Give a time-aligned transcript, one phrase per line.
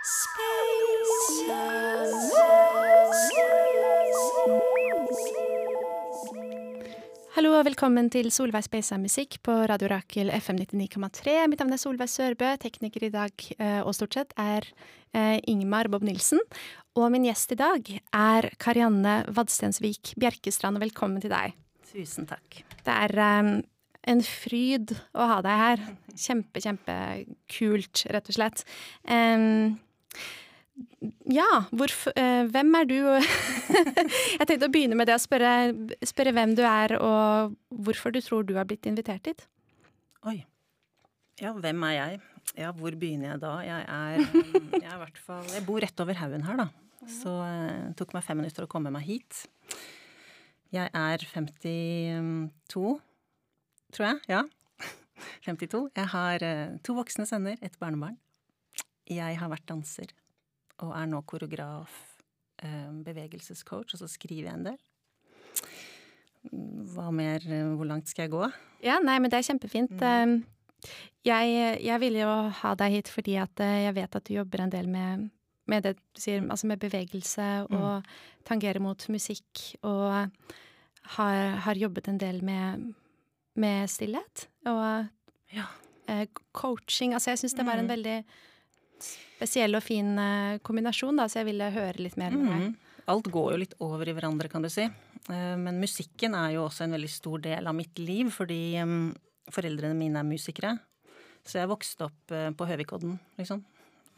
[0.00, 0.08] Hallo
[7.58, 11.44] og velkommen til Solveig Speisa musikk på Radio Rakel FM 99,3.
[11.52, 12.48] Mitt navn er Solveig Sørbø.
[12.62, 14.64] Tekniker i dag eh, og stort sett er
[15.12, 16.40] eh, Ingmar Bob Nilsen.
[16.96, 20.80] Og min gjest i dag er Karianne Vadstensvik Bjerkestrand.
[20.80, 21.52] Og velkommen til deg.
[21.92, 22.62] Tusen takk.
[22.88, 23.12] Det er
[23.44, 23.52] um,
[24.08, 25.84] en fryd å ha deg her.
[26.16, 28.64] Kjempe, kjempekult, rett og slett.
[29.04, 29.76] Um,
[31.30, 32.98] ja, hvorfor uh, Hvem er du?
[34.38, 35.52] jeg tenkte å begynne med det å spørre,
[36.06, 39.46] spørre, hvem du er, og hvorfor du tror du har blitt invitert hit.
[40.28, 40.40] Oi.
[41.40, 42.20] Ja, hvem er jeg?
[42.58, 43.54] Ja, hvor begynner jeg da?
[43.64, 44.22] Jeg er,
[44.80, 46.68] jeg er i hvert fall Jeg bor rett over haugen her, da.
[47.08, 49.44] Så det uh, tok meg fem minutter å komme meg hit.
[50.74, 52.50] Jeg er 52,
[53.96, 54.20] tror jeg.
[54.30, 54.42] Ja.
[55.48, 55.86] 52.
[55.96, 58.18] Jeg har uh, to voksne sønner, et barnebarn.
[59.10, 60.12] Jeg har vært danser
[60.84, 61.96] og er nå koreograf,
[62.62, 64.78] eh, bevegelsescoach, og så skriver jeg en del.
[66.94, 68.52] Hva mer, eh, hvor langt skal jeg gå?
[68.82, 70.00] Ja, nei, men det er kjempefint.
[70.00, 70.44] Mm.
[71.24, 74.62] Jeg, jeg ville jo ha deg hit fordi at eh, jeg vet at du jobber
[74.64, 75.28] en del med,
[75.68, 77.76] med det du sier, altså med bevegelse mm.
[77.76, 78.16] og mm.
[78.48, 80.30] tangerer mot musikk, og
[81.18, 82.94] har, har jobbet en del med,
[83.54, 84.48] med stillhet.
[84.64, 85.10] Og
[85.52, 85.66] ja.
[86.52, 87.12] coaching.
[87.12, 87.92] Altså, jeg syns det var en mm.
[87.92, 88.24] veldig
[89.04, 92.66] spesiell og fin eh, kombinasjon, da, så jeg ville høre litt mer med deg.
[92.68, 93.02] Mm.
[93.10, 94.84] Alt går jo litt over i hverandre, kan du si.
[94.84, 98.60] Eh, men musikken er jo også en veldig stor del av mitt liv, fordi
[99.50, 100.76] foreldrene mine er musikere.
[101.46, 103.64] Så jeg vokste opp eh, på Høvikodden, liksom.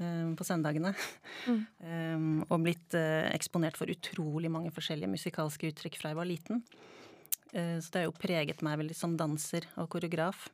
[0.03, 0.91] På søndagene.
[1.47, 2.41] Mm.
[2.51, 6.63] og blitt eksponert for utrolig mange forskjellige musikalske uttrykk fra jeg var liten.
[7.53, 10.49] Så det har jo preget meg veldig som danser og koreograf.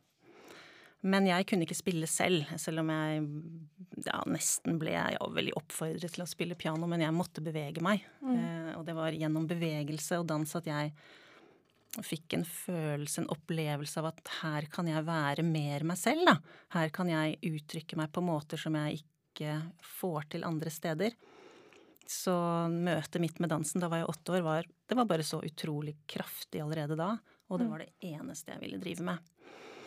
[1.06, 3.22] Men jeg kunne ikke spille selv, selv om jeg
[4.02, 8.02] ja, nesten ble ja, veldig oppfordret til å spille piano, men jeg måtte bevege meg.
[8.18, 8.34] Mm.
[8.34, 10.92] Eh, og det var gjennom bevegelse og dans at jeg
[12.04, 16.36] fikk en følelse, en opplevelse av at her kan jeg være mer meg selv, da.
[16.74, 19.54] Her kan jeg uttrykke meg på måter som jeg ikke
[20.00, 21.16] får til andre steder.
[22.08, 22.34] Så
[22.72, 25.98] møtet mitt med dansen da var jeg åtte år, var, det var bare så utrolig
[26.08, 27.14] kraftig allerede da.
[27.48, 27.72] Og det mm.
[27.72, 29.34] var det eneste jeg ville drive med.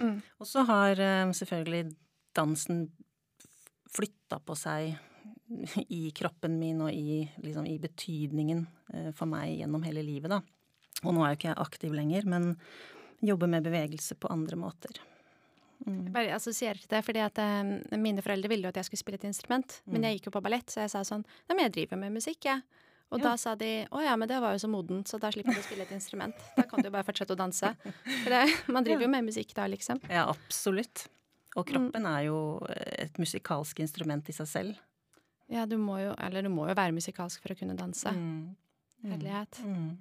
[0.01, 0.17] Mm.
[0.41, 1.91] Og så har uh, selvfølgelig
[2.37, 2.85] dansen
[3.91, 4.95] flytta på seg
[5.91, 10.41] i kroppen min og i, liksom, i betydningen uh, for meg gjennom hele livet, da.
[11.01, 12.51] Og nå er jo ikke jeg aktiv lenger, men
[13.25, 15.01] jobber med bevegelse på andre måter.
[15.85, 16.05] Mm.
[16.05, 19.01] Jeg bare assosierer til det, fordi at um, mine foreldre ville jo at jeg skulle
[19.01, 19.79] spille et instrument.
[19.85, 19.93] Mm.
[19.95, 22.17] Men jeg gikk jo på ballett, så jeg sa sånn Nei, men jeg driver med
[22.19, 22.61] musikk, jeg.
[22.61, 22.87] Ja.
[23.11, 23.31] Og ja.
[23.31, 25.59] da sa de å ja, men det var jo så modent, så da slipper du
[25.59, 26.37] å spille et instrument.
[26.55, 27.73] Da kan du jo bare fortsette å danse.
[27.83, 29.99] For det, man driver jo med musikk da, liksom.
[30.07, 31.09] Ja, absolutt.
[31.59, 32.37] Og kroppen er jo
[32.71, 34.79] et musikalsk instrument i seg selv.
[35.51, 38.13] Ja, du må jo Eller du må jo være musikalsk for å kunne danse.
[38.15, 38.55] Mm.
[39.11, 39.59] Herlighet.
[39.65, 39.97] Mm.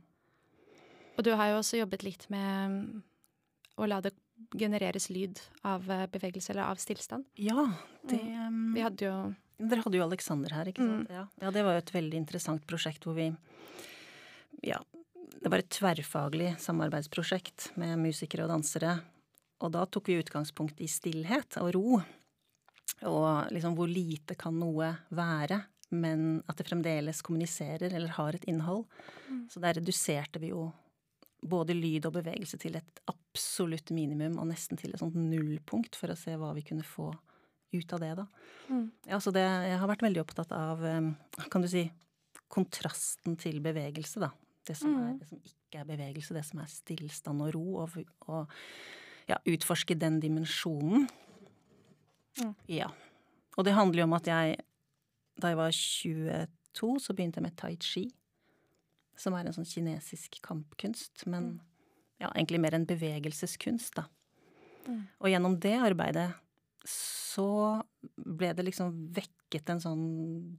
[1.16, 3.02] Og du har jo også jobbet litt med mm,
[3.82, 4.14] å la det
[4.56, 7.26] genereres lyd av eh, bevegelse eller av stillstand.
[7.40, 7.66] Ja,
[8.08, 8.60] det mm.
[8.76, 9.16] Vi hadde jo
[9.60, 11.10] dere hadde jo Alexander her, ikke sant?
[11.10, 11.16] Mm.
[11.16, 11.26] Ja.
[11.42, 11.52] ja.
[11.54, 13.30] det var jo et veldig interessant prosjekt hvor vi
[14.66, 14.80] Ja,
[15.40, 18.98] det var et tverrfaglig samarbeidsprosjekt med musikere og dansere.
[19.60, 22.00] Og da tok vi utgangspunkt i stillhet og ro.
[23.08, 25.62] Og liksom hvor lite kan noe være,
[25.96, 28.84] men at det fremdeles kommuniserer eller har et innhold.
[29.28, 29.46] Mm.
[29.52, 30.68] Så der reduserte vi jo
[31.40, 36.12] både lyd og bevegelse til et absolutt minimum, og nesten til et sånt nullpunkt, for
[36.12, 37.08] å se hva vi kunne få
[37.72, 38.26] ut av det, da.
[38.68, 38.86] Mm.
[39.10, 40.82] Ja, så det, jeg har vært veldig opptatt av,
[41.52, 41.84] kan du si,
[42.50, 44.32] kontrasten til bevegelse, da.
[44.66, 45.18] Det som, er, mm.
[45.20, 47.96] det som ikke er bevegelse, det som er stillstand og ro, og,
[48.30, 48.50] og
[49.30, 51.06] ja, utforske den dimensjonen.
[52.40, 52.54] Mm.
[52.70, 52.90] Ja.
[53.56, 54.60] Og det handler jo om at jeg,
[55.40, 58.06] da jeg var 22, så begynte jeg med tai chi.
[59.20, 61.58] Som er en sånn kinesisk kampkunst, men mm.
[62.24, 64.06] ja, egentlig mer en bevegelseskunst, da.
[64.86, 65.02] Mm.
[65.20, 66.30] Og gjennom det arbeidet
[66.88, 67.82] så
[68.16, 70.06] ble det liksom vekket en sånn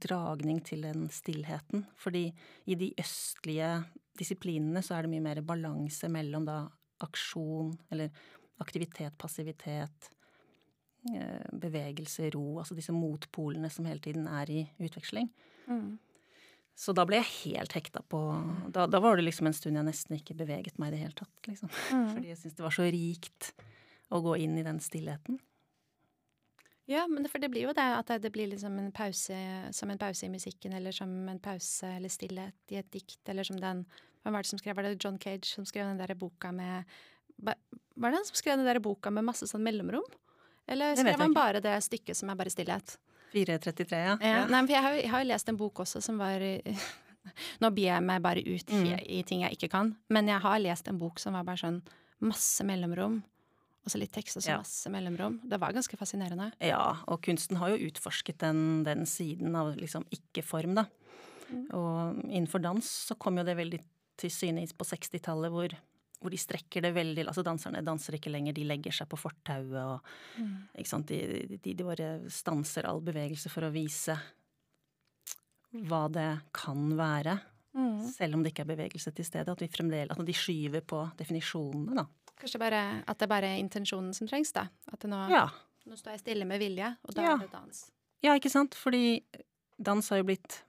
[0.02, 1.86] dragning til den stillheten.
[1.98, 2.28] Fordi
[2.70, 3.74] i de østlige
[4.18, 6.60] disiplinene så er det mye mer balanse mellom da
[7.02, 8.12] aksjon, eller
[8.62, 10.10] aktivitet, passivitet,
[11.10, 12.60] eh, bevegelse, ro.
[12.62, 15.32] Altså disse motpolene som hele tiden er i utveksling.
[15.66, 15.98] Mm.
[16.78, 18.18] Så da ble jeg helt hekta på
[18.72, 21.18] da, da, var det liksom en stund jeg nesten ikke beveget meg i det hele
[21.18, 21.34] tatt.
[21.48, 21.70] Liksom.
[21.92, 22.06] Mm.
[22.14, 23.50] Fordi jeg syntes det var så rikt
[24.12, 25.40] å gå inn i den stillheten.
[26.90, 29.36] Ja, men for det blir jo det at det blir liksom en pause
[29.72, 33.44] som en pause i musikken, eller som en pause eller stillhet i et dikt, eller
[33.46, 33.84] som den
[34.22, 36.84] Hvem var det som skrev Var det John Cage som skrev den der boka med
[37.42, 37.56] Var
[38.10, 40.04] det han som skrev den der boka med masse sånn mellomrom?
[40.66, 42.96] Eller skrev han bare det stykket som er bare stillhet?
[43.32, 44.16] 433, ja.
[44.20, 44.42] ja.
[44.46, 46.42] Nei, for jeg har, jeg har jo lest en bok også som var
[47.62, 48.98] Nå blir jeg meg bare ut i, Mm.
[49.06, 51.80] i ting jeg ikke kan, men jeg har lest en bok som var bare sånn
[52.22, 53.22] masse mellomrom,
[53.82, 54.58] og så litt tekst og så Ja.
[54.62, 55.40] masse mellomrom.
[55.48, 56.52] Det var ganske fascinerende.
[56.60, 60.86] Ja, og kunsten har jo utforsket den, den siden av liksom ikke-form, da.
[61.74, 63.80] Og innenfor dans så kom jo det veldig
[64.22, 65.74] til syne på 60-tallet, hvor,
[66.22, 69.74] hvor de strekker det veldig Altså danserne danser ikke lenger, de legger seg på fortauet
[69.82, 70.00] og
[70.78, 74.16] ikke sant, de, de, de bare stanser all bevegelse for å vise
[75.88, 77.38] hva det kan være.
[77.74, 78.00] Mm.
[78.12, 79.52] Selv om det ikke er bevegelse til stede.
[79.52, 82.04] At, vi fremdeles, at de skyver på definisjonene, da.
[82.42, 84.66] Kanskje bare at det bare er intensjonen som trengs, da.
[84.92, 85.46] At nå, Ja.
[85.86, 87.34] nå står jeg stille med vilje, og da Ja.
[87.36, 87.84] er det dans.
[88.22, 88.74] Ja, ikke sant?
[88.74, 89.22] Fordi
[89.80, 90.60] dans har jo blitt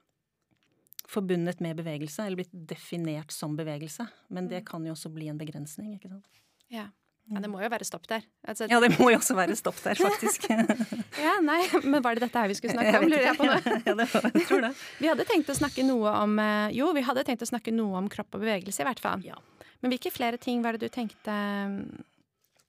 [1.07, 4.07] forbundet med bevegelse, eller blitt definert som bevegelse.
[4.29, 6.25] Men det kan jo også bli en begrensning, ikke sant.
[6.71, 6.87] Ja.
[7.29, 8.23] ja, det må jo være stopp der.
[8.47, 10.47] Altså, Ja, det må jo også være stopp der, faktisk.
[11.21, 13.59] ja, nei, men var det dette her vi skulle snakke om, lurer jeg på nå.
[13.87, 14.73] Ja, det var, jeg tror det.
[14.99, 17.97] Vi hadde tenkt å snakke noe om eh, Jo, vi hadde tenkt å snakke noe
[18.01, 19.21] om kropp og bevegelse, i hvert fall.
[19.27, 19.37] Ja.
[19.83, 21.33] Men hvilke flere ting var det du tenkte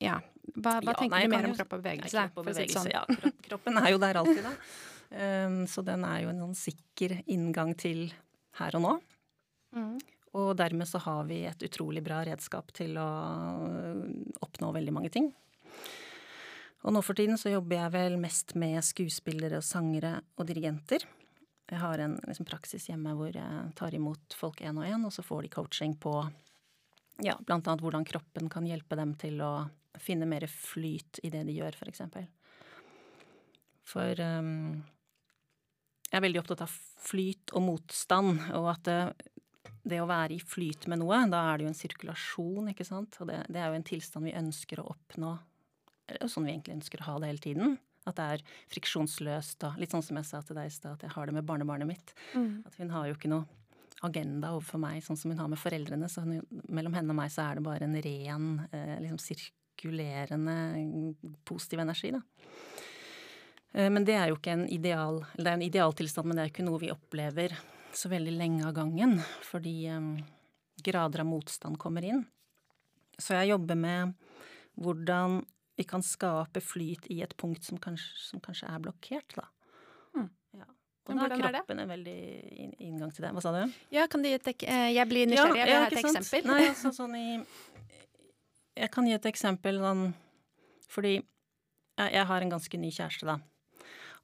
[0.02, 0.18] Ja,
[0.54, 2.16] hva, hva Ja, tenker nei, du mer om kropp og bevegelse?
[2.16, 2.90] Ja, kropp og bevegelse, sånn?
[2.92, 3.04] ja.
[3.08, 4.54] Kropp, kroppen er jo der alltid, da.
[5.14, 8.08] Um, så den er jo en sånn sikker inngang til
[8.58, 8.92] her og nå.
[9.78, 9.94] Mm.
[10.34, 13.08] Og dermed så har vi et utrolig bra redskap til å
[14.42, 15.30] oppnå veldig mange ting.
[16.84, 21.06] Og nå for tiden så jobber jeg vel mest med skuespillere og sangere og dirigenter.
[21.70, 25.14] Jeg har en liksom, praksis hjemme hvor jeg tar imot folk én og én, og
[25.14, 26.18] så får de coaching på
[27.22, 29.52] ja, blant annet hvordan kroppen kan hjelpe dem til å
[30.00, 32.26] finne mer flyt i det de gjør, for eksempel.
[33.86, 34.82] For um,
[36.08, 36.74] jeg er veldig opptatt av
[37.04, 38.98] flyt og motstand, og at det,
[39.84, 43.18] det å være i flyt med noe, da er det jo en sirkulasjon, ikke sant.
[43.20, 45.34] Og det, det er jo en tilstand vi ønsker å oppnå,
[46.20, 47.76] og sånn vi egentlig ønsker å ha det hele tiden.
[48.04, 51.06] At det er friksjonsløst og litt sånn som jeg sa til deg i stad, at
[51.06, 52.12] jeg har det med barnebarnet mitt.
[52.34, 52.64] Mm.
[52.68, 53.46] At hun har jo ikke noe
[54.02, 56.08] agenda overfor meg, sånn som hun har med foreldrene.
[56.10, 61.14] Så hun, mellom henne og meg så er det bare en ren, eh, liksom sirkulerende
[61.44, 62.20] positiv energi, da.
[63.74, 66.52] Eh, Men det er jo ikke en ideal Det er en idealtilstand, men det er
[66.52, 67.56] ikke noe vi opplever
[67.94, 69.20] så veldig lenge av gangen.
[69.42, 70.24] Fordi eh,
[70.82, 72.24] grader av motstand kommer inn.
[73.18, 74.14] Så jeg jobber med
[74.74, 75.44] hvordan
[75.76, 79.48] vi kan skape flyt i et punkt som kanskje, som kanskje er blokkert, da.
[81.04, 81.12] Ja.
[81.12, 82.16] Og da er kroppen en veldig
[82.80, 83.32] inngang til det.
[83.36, 83.72] Hva sa du?
[83.92, 85.58] Ja, kan du gi et eh, Jeg blir nysgjerrig.
[85.60, 86.16] jeg vil ha et sant?
[86.16, 86.48] eksempel.
[86.48, 87.26] Nei, altså sånn i
[88.80, 90.04] Jeg kan gi et eksempel sånn
[90.88, 91.18] Fordi
[92.00, 93.36] jeg har en ganske ny kjæreste, da.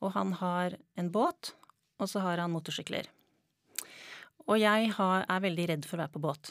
[0.01, 1.53] Og han har en båt,
[2.01, 3.07] og så har han motorsykler.
[4.49, 6.51] Og jeg har, er veldig redd for å være på båt.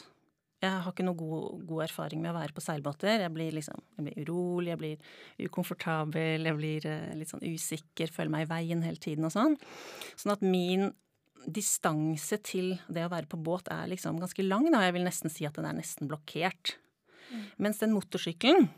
[0.60, 3.22] Jeg har ikke noe god, god erfaring med å være på seilbåter.
[3.22, 8.12] Jeg blir liksom jeg blir urolig, jeg blir ukomfortabel, jeg blir eh, litt sånn usikker,
[8.12, 9.56] føler meg i veien hele tiden og sånn.
[10.20, 10.90] Sånn at min
[11.48, 14.68] distanse til det å være på båt er liksom ganske lang.
[14.68, 14.84] Da.
[14.84, 16.76] Jeg vil nesten si at den er nesten blokkert.
[17.62, 18.68] Mens den motorsykkelen,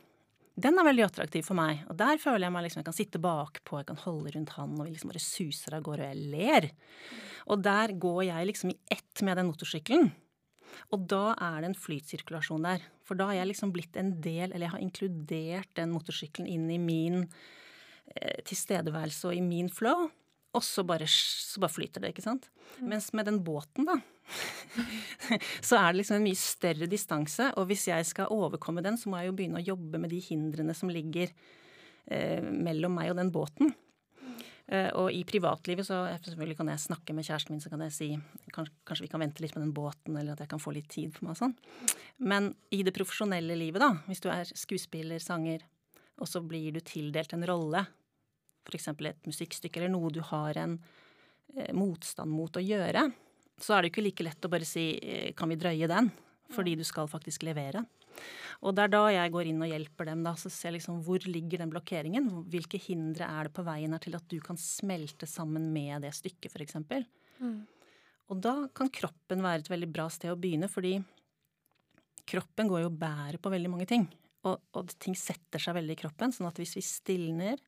[0.62, 1.82] den er veldig attraktiv for meg.
[1.90, 4.75] Og der føler jeg meg liksom, jeg kan sitte bakpå, jeg kan holde rundt han,
[4.76, 6.69] og vi liksom bare suser av gårde, og jeg ler.
[7.50, 10.12] Og der går jeg liksom i ett med den motorsykkelen.
[10.95, 12.87] Og da er det en flytsirkulasjon der.
[13.07, 16.69] For da har jeg liksom blitt en del, eller jeg har inkludert den motorsykkelen inn
[16.73, 20.09] i min eh, tilstedeværelse og i min flow.
[20.53, 22.51] Og så bare, så bare flyter det, ikke sant.
[22.85, 23.96] Mens med den båten, da,
[25.67, 27.49] så er det liksom en mye større distanse.
[27.56, 30.20] Og hvis jeg skal overkomme den, så må jeg jo begynne å jobbe med de
[30.25, 31.32] hindrene som ligger
[32.06, 33.73] eh, mellom meg og den båten.
[34.72, 37.93] Eh, og i privatlivet så selvfølgelig kan jeg snakke med kjæresten min, så kan jeg
[37.93, 38.08] si
[38.55, 41.12] kanskje, vi kan vente litt med den båten, eller at jeg kan få litt tid
[41.12, 41.56] for meg og sånn.
[42.24, 45.67] Men i det profesjonelle livet, da, hvis du er skuespiller, sanger,
[46.22, 47.84] og så blir du tildelt en rolle,
[48.62, 48.88] f.eks.
[48.94, 53.10] et musikkstykke eller noe du har en eh, motstand mot å gjøre,
[53.60, 56.08] så er det jo ikke like lett å bare si eh, kan vi drøye den?
[56.52, 57.84] Fordi du skal faktisk levere.
[58.63, 61.01] Og det er da jeg går inn og hjelper dem, da, så ser jeg liksom
[61.07, 62.29] hvor ligger den blokkeringen?
[62.53, 66.13] Hvilke hindre er det på veien her til at du kan smelte sammen med det
[66.15, 66.79] stykket, f.eks.?
[67.43, 67.59] Mm.
[68.31, 70.95] Og da kan kroppen være et veldig bra sted å begynne, fordi
[72.29, 74.07] kroppen går jo og bærer på veldig mange ting.
[74.47, 77.59] Og, og ting setter seg veldig i kroppen, sånn at hvis vi stilner,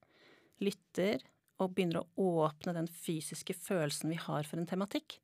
[0.63, 1.23] lytter
[1.63, 5.19] og begynner å åpne den fysiske følelsen vi har for en tematikk,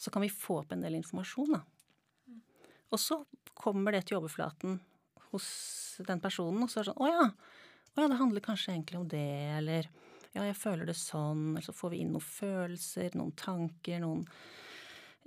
[0.00, 1.62] så kan vi få opp en del informasjon, da.
[2.92, 3.18] Og så
[3.56, 4.78] kommer det til overflaten
[5.30, 5.46] hos
[6.04, 7.26] den personen, og så er det sånn Å ja.
[7.92, 9.88] Å ja, det handler kanskje egentlig om det, eller
[10.32, 11.50] Ja, jeg føler det sånn.
[11.52, 14.24] Eller så får vi inn noen følelser, noen tanker, noen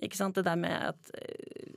[0.01, 0.37] Ikke sant.
[0.37, 1.75] Det der med at eh,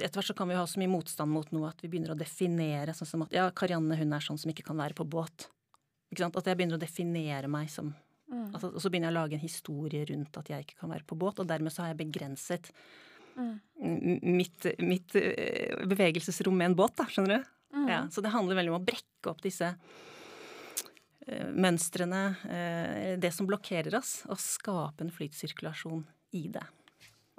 [0.00, 2.20] etter hvert så kan vi ha så mye motstand mot noe at vi begynner å
[2.20, 5.50] definere, sånn som at ja, Karianne hun er sånn som ikke kan være på båt.
[6.12, 6.38] Ikke sant?
[6.40, 7.92] At jeg begynner å definere meg som
[8.30, 8.52] Mm.
[8.54, 11.06] Altså, og så begynner jeg å lage en historie rundt at jeg ikke kan være
[11.08, 12.70] på båt, og dermed så har jeg begrenset.
[14.22, 17.50] Mitt, mitt, eh, bevegelsesrom med en båt, da, skjønner du.
[17.76, 17.88] Mm.
[17.88, 23.46] Ja, så det handler veldig om å brekke opp disse uh, mønstrene, uh, det som
[23.46, 26.02] blokkerer oss, og skape en flytsirkulasjon
[26.36, 26.64] i det.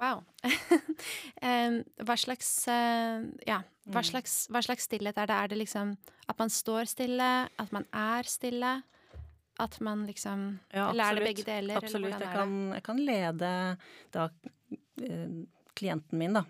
[0.02, 0.24] Wow.
[2.06, 4.06] hva slags Ja, hva mm.
[4.08, 5.36] slags, hva slags stillhet er det?
[5.36, 5.92] Er det liksom
[6.26, 8.80] at man står stille, at man er stille?
[9.60, 11.76] At man liksom ja, Eller er det begge deler?
[11.76, 12.16] Absolutt.
[12.16, 13.50] Jeg kan, jeg kan, lede
[14.14, 14.28] da
[15.04, 15.34] eh,
[15.78, 16.44] klienten min da,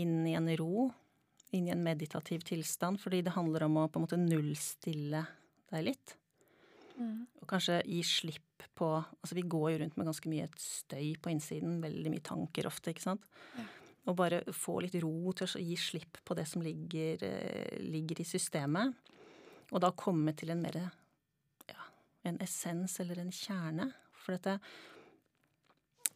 [0.00, 0.88] inn i en ro,
[1.56, 5.22] inn i en meditativ tilstand, fordi det handler om å på en måte nullstille
[5.72, 6.16] deg litt.
[6.96, 7.26] Mm.
[7.42, 8.42] Og kanskje gi slipp
[8.76, 12.68] på Altså vi går jo rundt med ganske mye støy på innsiden, veldig mye tanker
[12.68, 13.24] ofte, ikke sant.
[13.56, 13.64] Ja.
[14.10, 18.20] Og bare få litt ro til å gi slipp på det som ligger, eh, ligger
[18.20, 18.94] i systemet.
[19.72, 20.78] Og da komme til en mer
[22.26, 23.90] en essens eller en kjerne.
[24.16, 24.58] For dette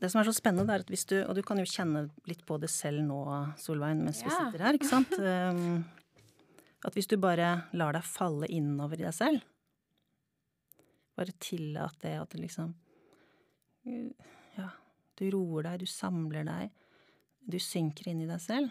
[0.01, 2.45] Det som er så spennende, er at hvis du Og du kan jo kjenne litt
[2.49, 3.21] på det selv nå,
[3.61, 4.29] Solveig, mens ja.
[4.29, 5.17] vi sitter her, ikke sant?
[5.21, 5.85] Um,
[6.87, 9.45] at hvis du bare lar deg falle innover i deg selv
[11.19, 12.73] Bare tillat det at det liksom
[14.57, 14.71] Ja,
[15.21, 16.71] du roer deg, du samler deg,
[17.49, 18.69] du synker inn i deg selv.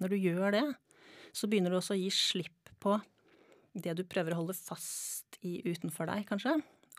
[0.00, 0.64] Når du gjør det,
[1.32, 2.96] så begynner du også å gi slipp på
[3.74, 6.54] det du prøver å holde fast i utenfor deg, kanskje.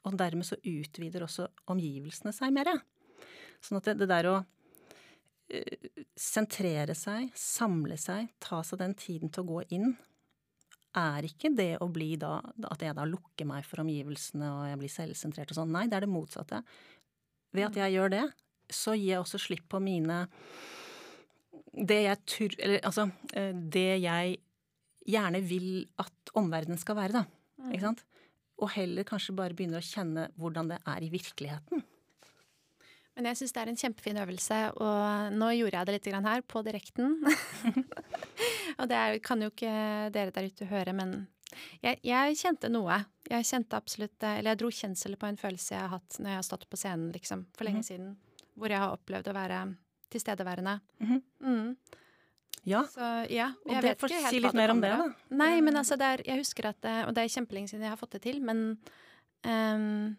[0.06, 2.74] Og dermed så utvider også omgivelsene seg mer.
[3.66, 9.34] Sånn at det, det der å uh, sentrere seg, samle seg, ta seg den tiden
[9.34, 9.96] til å gå inn,
[10.96, 12.38] er ikke det å bli da
[12.72, 15.74] At jeg da lukker meg for omgivelsene og jeg blir selvsentrert og sånn.
[15.76, 16.62] Nei, det er det motsatte.
[17.56, 18.24] Ved at jeg gjør det,
[18.72, 20.26] så gir jeg også slipp på mine
[21.76, 22.56] Det jeg tur...
[22.60, 24.38] Eller altså eh, Det jeg
[25.06, 27.26] gjerne vil at omverdenen skal være, da.
[27.62, 27.74] Mm.
[27.74, 28.06] Ikke sant?
[28.64, 31.84] Og heller kanskje bare begynner å kjenne hvordan det er i virkeligheten.
[33.16, 36.42] Men jeg syns det er en kjempefin øvelse, og nå gjorde jeg det litt her,
[36.44, 37.14] på direkten.
[38.80, 39.76] og det er, kan jo ikke
[40.12, 41.22] dere der ute høre, men
[41.80, 42.98] jeg, jeg, kjente noe.
[43.30, 46.40] Jeg kjente absolutt Eller jeg dro kjensel på en følelse jeg har hatt når jeg
[46.42, 48.10] har stått på scenen, liksom, for lenge mm siden.
[48.56, 49.62] Hvor jeg har opplevd å være
[50.12, 50.80] tilstedeværende.
[51.00, 51.70] Mm mm.
[52.66, 52.82] Ja.
[52.90, 55.08] Så, ja og det får si litt mer om det, da.
[55.38, 58.18] Nei, men altså, er, jeg husker at Og det er kjempelenge siden jeg har fått
[58.18, 58.64] det til, men
[59.46, 60.16] um,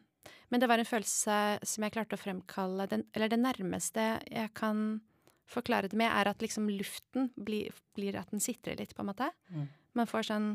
[0.49, 1.37] Men det var en følelse
[1.67, 5.01] som jeg klarte å fremkalle den, Eller det nærmeste jeg kan
[5.47, 9.11] forklare det med, er at liksom luften blir, blir at den sitrer litt, på en
[9.11, 9.31] måte.
[9.51, 9.67] Mm.
[9.99, 10.49] Man får sånn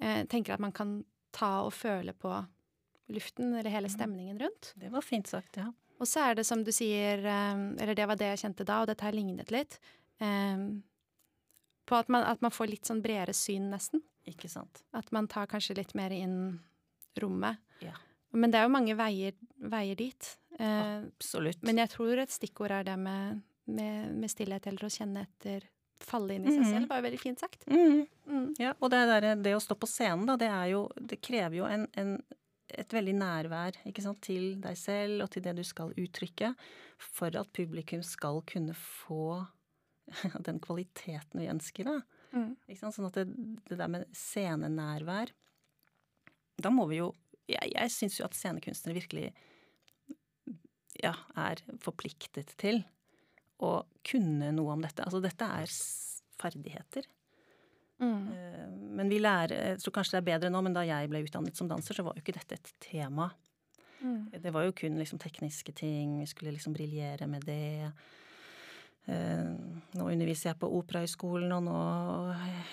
[0.00, 1.02] eh, Tenker at man kan
[1.34, 2.32] ta og føle på
[3.12, 3.94] luften, eller hele mm.
[3.94, 4.72] stemningen rundt.
[4.76, 5.70] Det var fint sagt, ja.
[5.98, 8.82] Og så er det som du sier, eh, eller det var det jeg kjente da,
[8.82, 9.80] og dette her lignet litt.
[10.20, 10.68] eh,
[11.88, 14.02] på at man, at man, får litt sånn bredere syn, nesten.
[14.28, 14.82] Ikke sant.
[14.92, 16.58] At man tar kanskje litt mer inn
[17.16, 17.62] rommet.
[17.80, 17.94] Ja.
[18.36, 19.36] Men det er jo mange veier,
[19.72, 20.30] veier dit.
[20.58, 21.62] Eh, Absolutt.
[21.64, 25.64] Men jeg tror et stikkord er det med, med, med stillhet, eller å kjenne etter
[26.04, 26.72] falle inn i seg mm.
[26.72, 26.88] selv.
[26.90, 27.66] Bare veldig fint sagt.
[27.70, 28.04] Mm.
[28.28, 28.48] Mm.
[28.60, 31.68] Ja, og det, der, det, å stå på scenen, da, det jo Det krever jo
[31.68, 32.14] en, en,
[32.68, 36.52] et veldig nærvær sant, til deg selv og til det du skal uttrykke,
[36.98, 39.40] for at publikum skal kunne få
[40.48, 42.00] den kvaliteten vi ønsker, da.
[42.36, 42.52] Mm.
[42.76, 43.28] Sånn at det,
[43.70, 45.30] det, der med scenenærvær
[46.60, 47.06] Da må vi jo
[47.48, 49.28] Jeg, jeg syns jo at scenekunstnere virkelig
[51.02, 52.82] ja, er forpliktet til
[53.64, 55.04] å kunne noe om dette.
[55.04, 55.72] Altså dette er
[56.38, 57.08] ferdigheter.
[57.98, 58.28] Mm.
[58.30, 61.24] Eh, men vi lærer Jeg tror kanskje det er bedre nå, men da jeg ble
[61.26, 63.30] utdannet som danser, så var jo ikke dette et tema.
[63.98, 64.30] Mm.
[64.38, 67.90] Det var jo kun liksom tekniske ting, vi skulle liksom briljere med det.
[69.10, 69.50] Eh,
[69.98, 71.80] nå underviser jeg på Operahøgskolen, og nå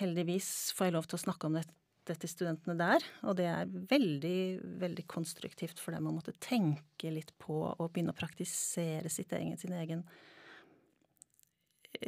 [0.01, 1.73] heldigvis får jeg lov til å snakke om dette
[2.07, 3.05] til studentene der.
[3.25, 4.39] Og det er veldig,
[4.81, 9.57] veldig konstruktivt for dem å måtte tenke litt på og begynne å praktisere sitt egen,
[9.61, 10.05] sin egen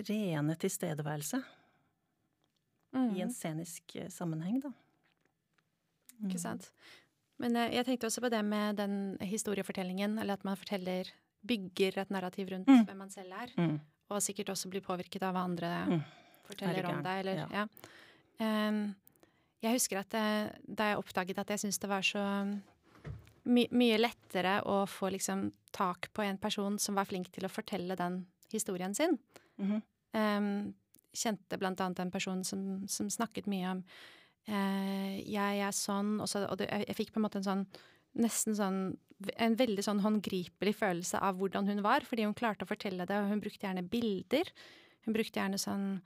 [0.07, 1.41] rene tilstedeværelse.
[2.95, 3.11] Mm.
[3.17, 4.71] I en scenisk eh, sammenheng, da.
[6.17, 6.29] Mm.
[6.29, 6.71] Ikke sant.
[7.41, 11.09] Men eh, jeg tenkte også på det med den historiefortellingen, eller at man forteller
[11.47, 12.87] Bygger et narrativ rundt mm.
[12.89, 13.51] hvem man selv er.
[13.61, 13.77] Mm
[14.07, 15.99] og sikkert også blir påvirket av hva andre mm.
[16.47, 17.47] forteller om deg, eller ja.
[17.59, 17.67] ja.
[18.37, 18.81] Um,
[19.63, 20.25] jeg husker at det,
[20.63, 22.23] da jeg oppdaget at jeg syntes det var så
[23.47, 27.51] my mye lettere å få liksom tak på en person som var flink til å
[27.51, 29.17] fortelle den historien sin.
[29.57, 29.81] Mm -hmm.
[30.37, 30.73] um,
[31.13, 33.83] kjente blant annet en person som, som snakket mye om
[34.49, 37.43] uh, jeg er sånn, og, så, og det, jeg, jeg fikk på en måte en
[37.43, 37.67] sånn
[38.13, 38.97] nesten sånn
[39.37, 43.17] en veldig sånn håndgripelig følelse av hvordan hun var, fordi hun klarte å fortelle det,
[43.17, 44.51] og hun brukte gjerne bilder.
[45.05, 46.01] Hun brukte gjerne sånn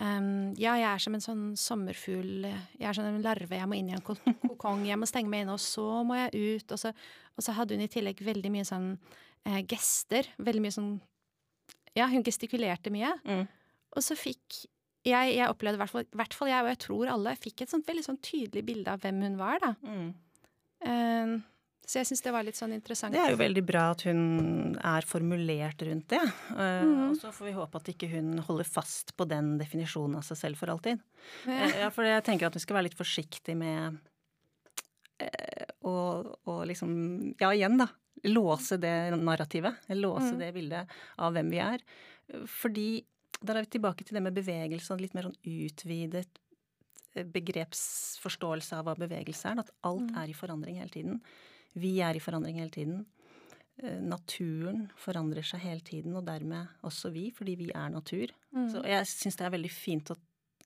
[0.00, 2.46] Um, ja, jeg er som en sånn sommerfugl.
[2.46, 3.58] Jeg er som en larve.
[3.58, 4.04] Jeg må inn i en
[4.48, 4.86] kokong.
[4.88, 6.74] Jeg må stenge meg inne, og så må jeg ut.
[6.74, 6.94] Og så,
[7.36, 8.92] og så hadde hun i tillegg veldig mye sånn
[9.48, 10.30] eh, gester.
[10.42, 10.92] Veldig mye sånn
[11.98, 13.12] Ja, hun gestikulerte mye.
[13.28, 13.44] Mm.
[13.92, 14.62] Og så fikk
[15.02, 17.88] jeg, jeg opplevde i hvert, hvert fall jeg, og jeg tror alle, fikk et sånt
[17.88, 19.72] veldig sånn tydelig bilde av hvem hun var, da.
[19.82, 20.12] Mm.
[20.82, 21.34] Um,
[21.82, 23.14] så jeg syns det var litt sånn interessant.
[23.14, 26.22] Det er jo veldig bra at hun er formulert rundt det.
[26.54, 26.92] Mm.
[27.08, 30.38] Og så får vi håpe at ikke hun holder fast på den definisjonen av seg
[30.44, 31.02] selv for alltid.
[31.48, 33.98] Ja, eh, ja for jeg tenker at vi skal være litt forsiktige med
[35.26, 36.94] eh, å, å liksom
[37.42, 37.90] Ja, igjen, da.
[38.30, 39.82] Låse det narrativet.
[39.90, 40.40] Låse mm.
[40.40, 41.82] det bildet av hvem vi er.
[42.46, 42.88] Fordi
[43.42, 46.28] der er vi tilbake til det med bevegelse og litt mer sånn utvidet
[47.12, 49.66] begrepsforståelse av hva bevegelse er.
[49.66, 50.20] At alt mm.
[50.22, 51.24] er i forandring hele tiden.
[51.78, 53.04] Vi er i forandring hele tiden.
[53.82, 58.34] Eh, naturen forandrer seg hele tiden, og dermed også vi, fordi vi er natur.
[58.52, 58.68] Mm.
[58.74, 60.18] Så jeg syns det er veldig fint å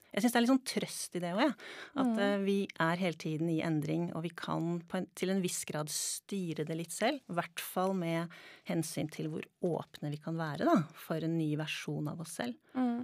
[0.07, 1.51] jeg syns det er litt sånn trøst i det òg, jeg.
[1.51, 1.73] Ja.
[2.01, 2.21] At mm.
[2.23, 5.91] uh, vi er hele tiden i endring, og vi kan en, til en viss grad
[5.93, 7.19] styre det litt selv.
[7.29, 8.33] I hvert fall med
[8.69, 12.57] hensyn til hvor åpne vi kan være da, for en ny versjon av oss selv.
[12.73, 13.03] Mm.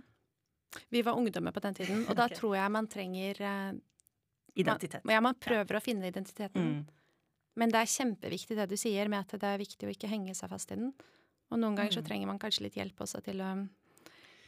[0.95, 2.39] Vi var ungdommer på den tiden, og da okay.
[2.39, 3.81] tror jeg man trenger uh,
[4.53, 5.03] Identitet.
[5.03, 5.79] Man, ja, man prøver ja.
[5.79, 6.65] å finne identiteten.
[6.65, 7.02] Mm.
[7.59, 10.33] Men det er kjempeviktig det du sier med at det er viktig å ikke henge
[10.37, 10.93] seg fast i den.
[11.53, 11.97] Og noen ganger mm.
[11.99, 13.51] så trenger man kanskje litt hjelp også til å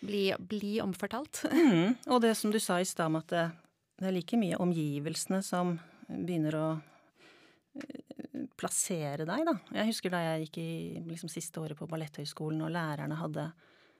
[0.05, 1.43] bli, bli omfortalt.
[1.51, 2.09] mm.
[2.09, 3.45] Og det som du sa i stad om at det,
[3.99, 5.75] det, er like mye omgivelsene som
[6.07, 9.55] begynner å eh, plassere deg, da.
[9.77, 10.71] Jeg husker da jeg gikk i
[11.11, 13.51] liksom, siste året på Balletthøgskolen, og lærerne hadde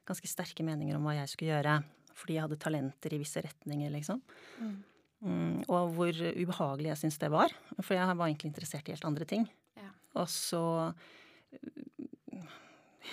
[0.06, 1.80] ganske sterke meninger om hva jeg skulle gjøre.
[2.16, 4.22] Fordi jeg hadde talenter i visse retninger, liksom.
[4.64, 4.76] Mm.
[5.24, 7.54] Mm, og hvor ubehagelig jeg syns det var.
[7.80, 9.46] For jeg var egentlig interessert i helt andre ting.
[9.80, 9.90] Ja.
[10.20, 10.64] Og så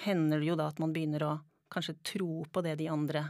[0.02, 1.37] hender det jo da at man begynner å
[1.73, 3.25] kanskje tro på det de andre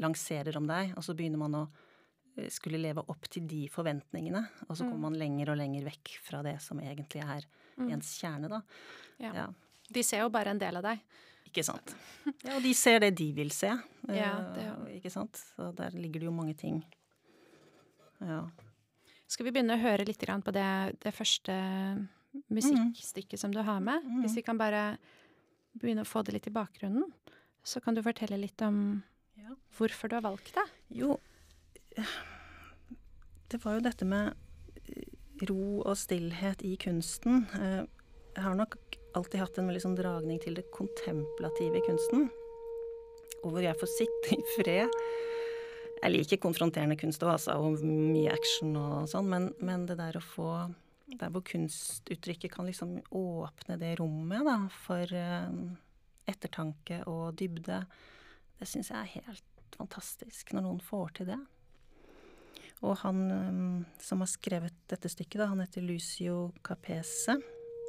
[0.00, 4.42] lanserer om deg, og så begynner man å øh, skulle leve opp til de forventningene.
[4.68, 5.06] Og så kommer mm.
[5.08, 7.46] man lenger og lenger vekk fra det som egentlig er
[7.78, 7.88] mm.
[7.88, 8.60] ens kjerne, da.
[9.22, 9.34] Ja.
[9.44, 9.48] ja.
[9.90, 11.02] De ser jo bare en del av deg.
[11.50, 11.94] Ikke sant.
[12.44, 13.72] Ja, og de ser det de vil se.
[14.12, 14.66] Ja, det...
[14.98, 15.38] Ikke sant.
[15.54, 16.78] Så der ligger det jo mange ting
[18.20, 18.42] ja.
[19.30, 20.70] Skal vi begynne å høre litt på det,
[21.02, 21.54] det første
[22.50, 23.42] musikkstykket mm.
[23.42, 24.02] som du har med?
[24.04, 24.22] Mm.
[24.24, 24.98] Hvis vi kan bare
[25.78, 27.06] begynne å få det litt i bakgrunnen,
[27.62, 29.00] så kan du fortelle litt om
[29.38, 29.54] ja.
[29.78, 30.66] hvorfor du har valgt det.
[30.98, 31.14] Jo,
[33.50, 34.34] det var jo dette med
[35.48, 37.46] ro og stillhet i kunsten.
[37.56, 37.82] Eh,
[38.34, 38.76] jeg har nok
[39.18, 42.28] alltid hatt en veldig sånn dragning til det kontemplative i kunsten.
[43.40, 44.98] Og hvor jeg får sitte i fred
[46.00, 50.16] jeg liker konfronterende kunst òg, altså, og mye action og sånn, men, men, det der
[50.16, 50.50] å få
[51.10, 55.48] Der hvor kunstuttrykket kan liksom åpne det rommet da, for uh,
[56.30, 57.80] ettertanke og dybde,
[58.60, 61.40] det syns jeg er helt fantastisk når noen får til det.
[62.86, 67.34] Og han um, som har skrevet dette stykket, da, han heter Lucio Capese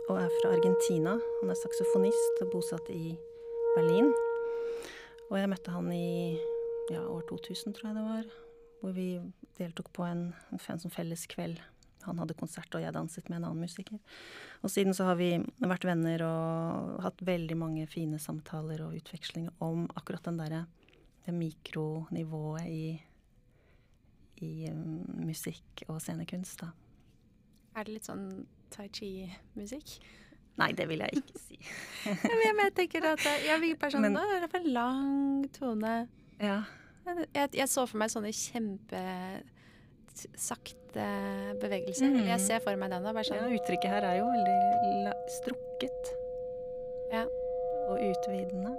[0.10, 1.14] og er fra Argentina.
[1.44, 3.14] Han er saksofonist og bosatt i
[3.76, 4.10] Berlin.
[5.30, 6.42] Og jeg møtte han i
[6.92, 8.32] ja, år 2000, tror jeg det var.
[8.82, 9.08] Hvor vi
[9.58, 11.62] deltok på en, en sånn felles kveld.
[12.08, 14.00] Han hadde konsert, og jeg danset med en annen musiker.
[14.66, 19.54] Og siden så har vi vært venner og hatt veldig mange fine samtaler og utvekslinger
[19.62, 20.64] om akkurat den derre
[21.22, 22.86] det mikronivået i,
[24.42, 26.72] i um, musikk og scenekunst, da.
[27.78, 28.26] Er det litt sånn
[28.74, 30.00] tai chi-musikk?
[30.60, 31.60] Nei, det vil jeg ikke si.
[32.10, 35.94] jeg, jeg tenker at jeg vil sånn Men, det er for lang tone.
[36.42, 36.64] Ja.
[37.06, 41.06] Jeg, jeg, så for meg sånne kjempesakte
[41.62, 42.10] bevegelser.
[42.12, 42.28] Mm.
[42.30, 43.04] Jeg ser for meg den.
[43.06, 43.42] Da, sånn.
[43.42, 46.04] Ja, uttrykket her er jo veldig strukket.
[47.12, 47.26] Ja.
[47.90, 48.72] Og utvidende.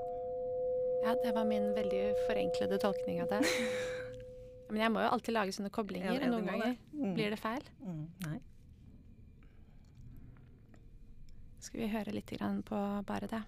[1.02, 3.40] Ja, det var min veldig forenklede tolkning av det.
[4.72, 7.14] Men jeg må jo alltid lage sånne koblinger, og noen ganger mm.
[7.16, 7.64] blir det feil.
[7.84, 8.04] Mm.
[8.24, 8.38] Nei.
[11.62, 12.30] Skal vi høre litt
[12.66, 13.42] på bare det?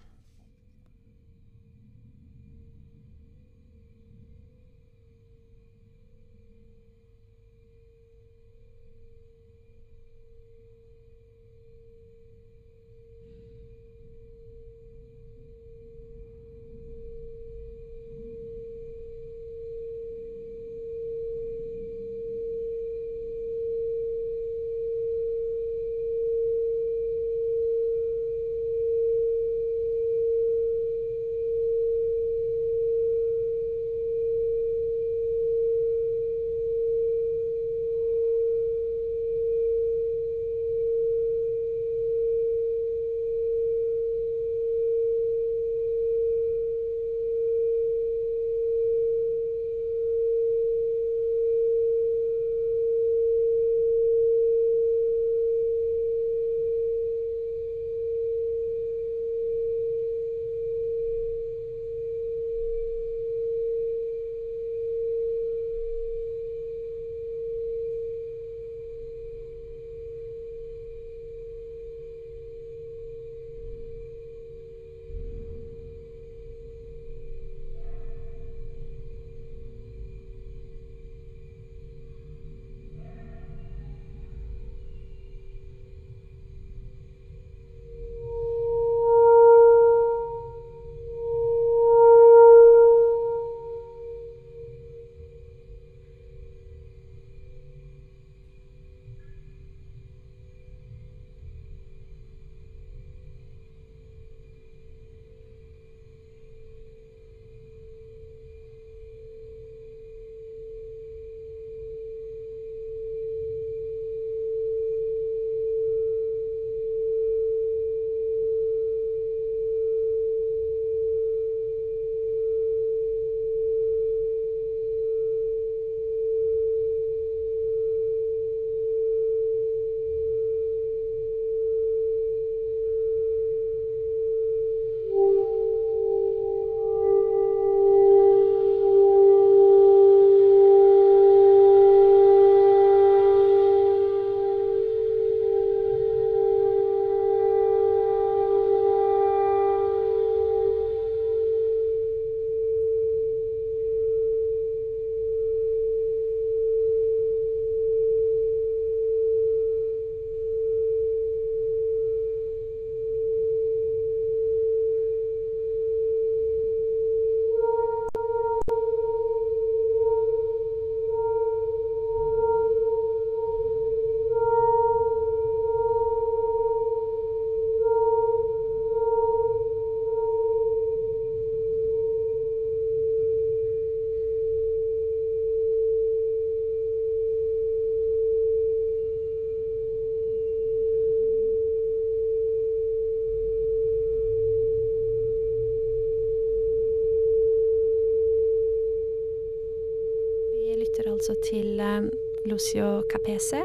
[203.25, 203.61] Capese.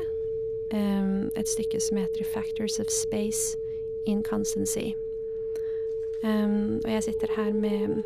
[0.73, 3.57] Um, et stykke som heter 'Factors of Space
[4.07, 4.95] in Constancy'.
[6.25, 8.03] Um, og jeg sitter her med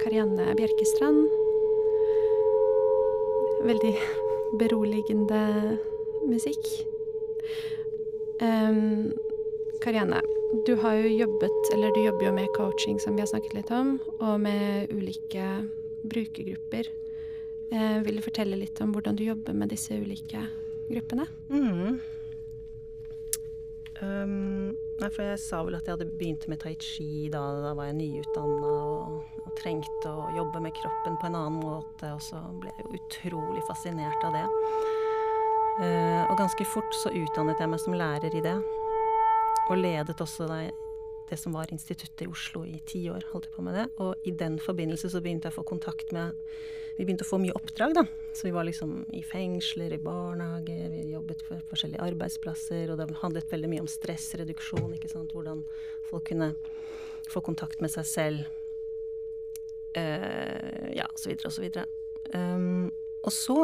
[0.00, 1.28] Karianne Bjerkestrand.
[3.64, 3.96] Veldig
[4.60, 5.78] beroligende
[6.26, 6.66] musikk.
[8.42, 9.12] Um,
[9.80, 10.20] Karianne,
[10.66, 13.70] du har jo jobbet, eller du jobber jo med coaching, som vi har snakket litt
[13.70, 15.68] om, og med ulike
[16.10, 16.84] brukergrupper.
[17.72, 20.46] Eh, vil du fortelle litt om hvordan du jobber med disse ulike
[20.90, 21.26] gruppene?
[21.50, 22.00] Mm.
[24.02, 27.42] Um, nei, for jeg sa vel at jeg hadde begynt med tai chi da.
[27.62, 32.10] Da var jeg nyutdanna og, og, trengte å jobbe med kroppen på en annen måte.
[32.10, 34.46] Og så ble jeg jo utrolig fascinert av det.
[35.74, 38.56] Uh, og ganske fort så utdannet jeg meg som lærer i det.
[39.70, 40.74] Og ledet også det,
[41.34, 43.26] det som var instituttet i Oslo i ti år.
[43.32, 43.88] holdt jeg på med det.
[43.98, 46.38] Og i den forbindelse så begynte jeg å få kontakt med
[46.94, 48.04] Vi begynte å få mye oppdrag, da.
[48.30, 52.92] Så vi var liksom i fengsler, i barnehager, vi jobbet på forskjellige arbeidsplasser.
[52.92, 55.34] Og det handlet veldig mye om stressreduksjon, ikke sant.
[55.34, 55.64] Hvordan
[56.06, 56.52] folk kunne
[57.26, 58.44] få kontakt med seg selv.
[59.98, 61.88] Uh, ja, så videre og så videre.
[62.30, 62.92] Um,
[63.26, 63.58] og så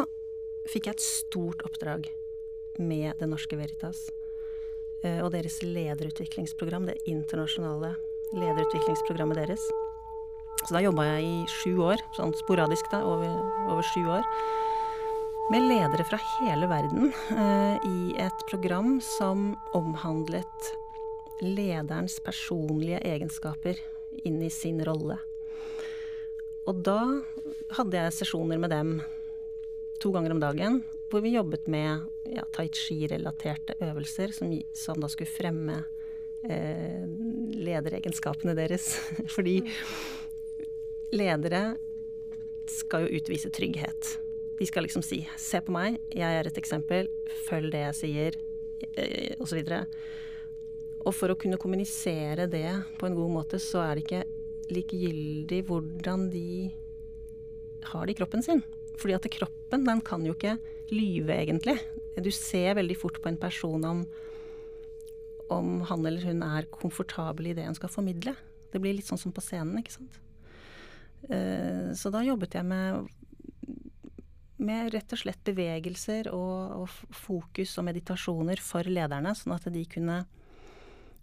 [0.66, 2.10] fikk jeg et stort oppdrag
[2.82, 4.08] med Det Norske Veritas.
[5.02, 7.94] Eh, og deres lederutviklingsprogram, det internasjonale
[8.36, 9.62] lederutviklingsprogrammet deres.
[10.66, 13.32] Så da jobba jeg i sju år, sånn sporadisk da, over,
[13.72, 14.26] over sju år,
[15.50, 20.70] med ledere fra hele verden eh, i et program som omhandlet
[21.40, 23.80] lederens personlige egenskaper
[24.28, 25.16] inn i sin rolle.
[26.68, 27.00] Og da
[27.78, 28.98] hadde jeg sesjoner med dem
[30.00, 35.10] to ganger om dagen hvor vi jobbet med ja, tai chi-relaterte øvelser som, som, da
[35.10, 35.82] skulle fremme
[36.46, 37.06] eh,
[37.58, 38.92] lederegenskapene deres.
[39.34, 39.58] Fordi
[41.10, 41.64] ledere
[42.70, 44.16] skal jo utvise trygghet.
[44.60, 47.08] De skal liksom si 'se på meg, jeg er et eksempel,
[47.48, 48.40] følg det jeg sier',
[48.94, 49.64] eh, osv.
[49.64, 49.86] Og,
[51.06, 52.68] og for å kunne kommunisere det
[52.98, 54.24] på en god måte, så er det ikke
[54.70, 56.70] likegyldig hvordan de
[57.90, 58.62] har det i kroppen sin.
[59.00, 60.56] Fordi at kroppen, den kan jo ikke
[60.92, 61.78] lyve, egentlig.
[62.20, 64.02] Du ser veldig fort på en person om,
[65.52, 68.34] om han eller hun er komfortabel i det hun skal formidle.
[68.70, 70.20] Det blir litt sånn som på scenen, ikke sant.
[71.30, 73.08] Uh, så da jobbet jeg med,
[74.60, 79.84] med rett og slett bevegelser og, og fokus og meditasjoner for lederne, sånn at de
[79.88, 80.22] kunne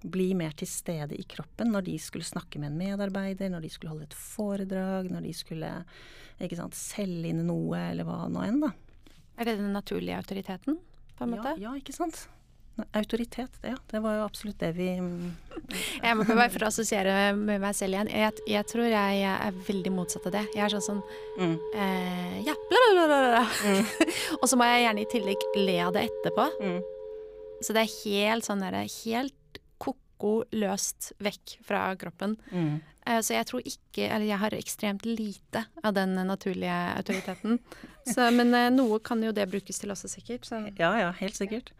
[0.03, 3.71] bli mer til stede i kroppen når de skulle snakke med en medarbeider, når de
[3.73, 5.71] skulle holde et foredrag, når de skulle
[6.59, 8.73] sant, selge inn noe, eller hva nå enn, da.
[9.37, 10.79] Er det den naturlige autoriteten,
[11.17, 11.53] på en måte?
[11.61, 12.27] Ja, ikke sant.
[12.93, 13.77] Autoritet, det, ja.
[13.89, 14.91] Det var jo absolutt det vi
[16.05, 18.11] Jeg må bare for å assosiere med meg selv igjen.
[18.13, 20.43] Jeg, jeg, tror jeg er veldig motsatt av det.
[20.53, 21.01] Jeg er sånn sånn
[21.41, 21.55] mm.
[21.73, 23.41] eh, Ja, bla, bla, bla.
[23.65, 24.13] Mm.
[24.39, 26.47] og så må jeg gjerne i tillegg le av det etterpå.
[26.61, 26.77] Mm.
[27.65, 29.36] Så det er helt sånn derre Helt
[30.17, 32.35] ko-ko løst vekk fra kroppen.
[32.51, 32.81] Mm.
[33.07, 37.59] Eh, så jeg tror ikke Eller jeg har ekstremt lite av den naturlige autoriteten.
[38.07, 40.45] Så, men eh, noe kan jo det brukes til også, sikkert.
[40.45, 40.61] Så.
[40.79, 41.73] Ja, ja, helt sikkert.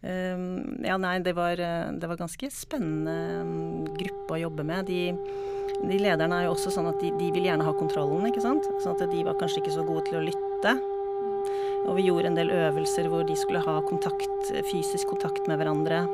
[0.00, 4.88] Um, ja, nei, det var, eh, det var ganske spennende um, gruppe å jobbe med.
[4.88, 5.08] De,
[5.80, 8.68] de, lederne er jo også sånn at de, de, vil gjerne ha kontrollen, ikke sant.
[8.84, 10.76] Sånn at de var kanskje ikke så gode til å lytte.
[11.88, 16.04] Og vi gjorde en del øvelser hvor de skulle ha kontakt, fysisk kontakt med hverandre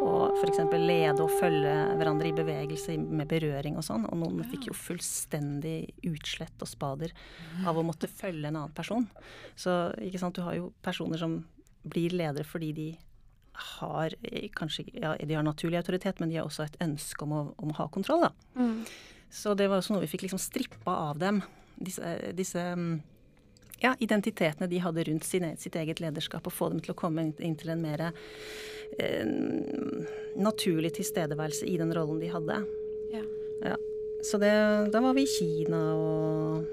[0.00, 0.62] og f.eks.
[0.72, 4.06] lede og følge hverandre i bevegelse med berøring og sånn.
[4.08, 7.14] Og noen fikk jo fullstendig utslett og spader
[7.68, 9.06] av å måtte følge en annen person.
[9.58, 11.40] Så ikke sant, du har jo personer som
[11.82, 12.88] blir ledere fordi de
[13.60, 17.34] har eh, kanskje ja, de har naturlig autoritet, men de har også et ønske om
[17.36, 18.32] å, om å ha kontroll, da.
[18.56, 18.84] Mm.
[19.30, 21.42] Så det var også noe vi fikk liksom strippa av dem.
[21.80, 22.94] Disse, disse mm,
[23.80, 27.30] ja, identitetene de hadde rundt sin, sitt eget lederskap, og få dem til å komme
[27.38, 29.30] inn til en mer eh,
[30.36, 32.60] naturlig tilstedeværelse i den rollen de hadde.
[33.14, 33.24] Ja.
[33.64, 33.78] ja.
[34.20, 34.52] Så det,
[34.92, 36.64] da var vi i Kina og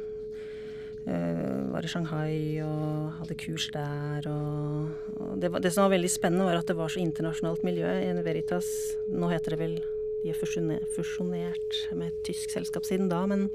[1.08, 4.28] øh, var i Shanghai og hadde kurs der.
[4.28, 7.64] Og, og det, var, det, som var veldig spennende, var at det var så internasjonalt
[7.68, 8.74] miljø i Veritas.
[9.08, 9.78] Nå heter det vel
[10.24, 13.48] De er fusjonert med et tysk selskap siden da, men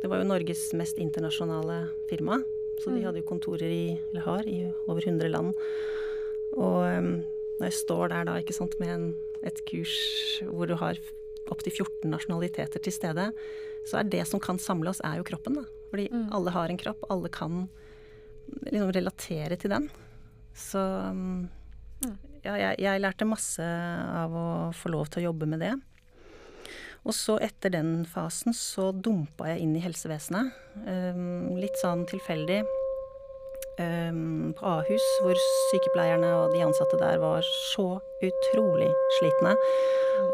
[0.00, 2.38] det var jo Norges mest internasjonale firma.
[2.82, 3.04] Så de mm.
[3.06, 5.52] hadde jo kontorer i, eller har, i over 100 land.
[6.56, 7.12] Og um,
[7.58, 9.06] når jeg står der da, ikke sant, med en,
[9.46, 9.94] et kurs
[10.48, 10.98] hvor du har
[11.52, 13.28] opptil 14 nasjonaliteter til stede,
[13.88, 15.64] så er det som kan samle oss, er jo kroppen, da.
[15.92, 16.28] Fordi mm.
[16.34, 17.66] alle har en kropp, alle kan
[18.70, 19.90] liksom relatere til den.
[20.56, 21.46] Så um,
[22.44, 25.74] ja, jeg, jeg lærte masse av å få lov til å jobbe med det.
[27.04, 30.54] Og så etter den fasen så dumpa jeg inn i helsevesenet.
[30.86, 32.62] Um, litt sånn tilfeldig.
[33.78, 35.38] um, på Ahus, hvor
[35.70, 39.54] sykepleierne og de ansatte der var så utrolig slitne.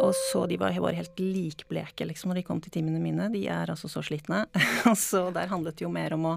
[0.04, 3.30] Og så de var bare helt likbleke liksom når de kom til timene mine.
[3.32, 4.44] De er altså så slitne.
[4.90, 6.36] og så der handlet det jo mer om å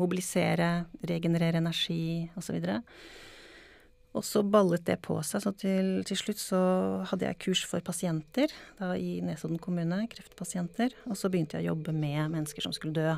[0.00, 2.56] mobilisere, regenerere energi osv.
[2.56, 2.78] Og, så
[4.12, 6.60] og så ballet det på seg, så til, til, slutt så
[7.08, 10.92] hadde jeg kurs for pasienter da i Nesodden kommune, kreftpasienter.
[11.08, 13.14] Og så begynte jeg å jobbe med mennesker som skulle dø.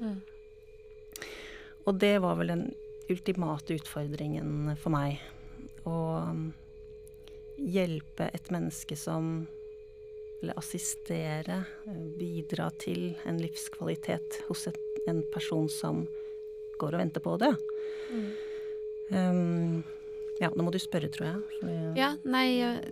[0.00, 0.22] Mm.
[1.84, 2.64] Og det var vel den
[3.12, 5.20] ultimate utfordringen for meg.
[5.84, 5.96] Å
[6.30, 6.46] um,
[7.60, 9.44] hjelpe et menneske som
[10.44, 11.62] Eller assistere,
[12.18, 16.02] bidra til en livskvalitet hos et, en person som
[16.80, 17.48] går og venter på å dø.
[18.12, 18.26] Mm.
[19.14, 19.78] Um,
[20.42, 21.42] ja, nå må du spørre, tror jeg.
[21.60, 21.74] Fordi...
[21.98, 22.46] Ja, nei,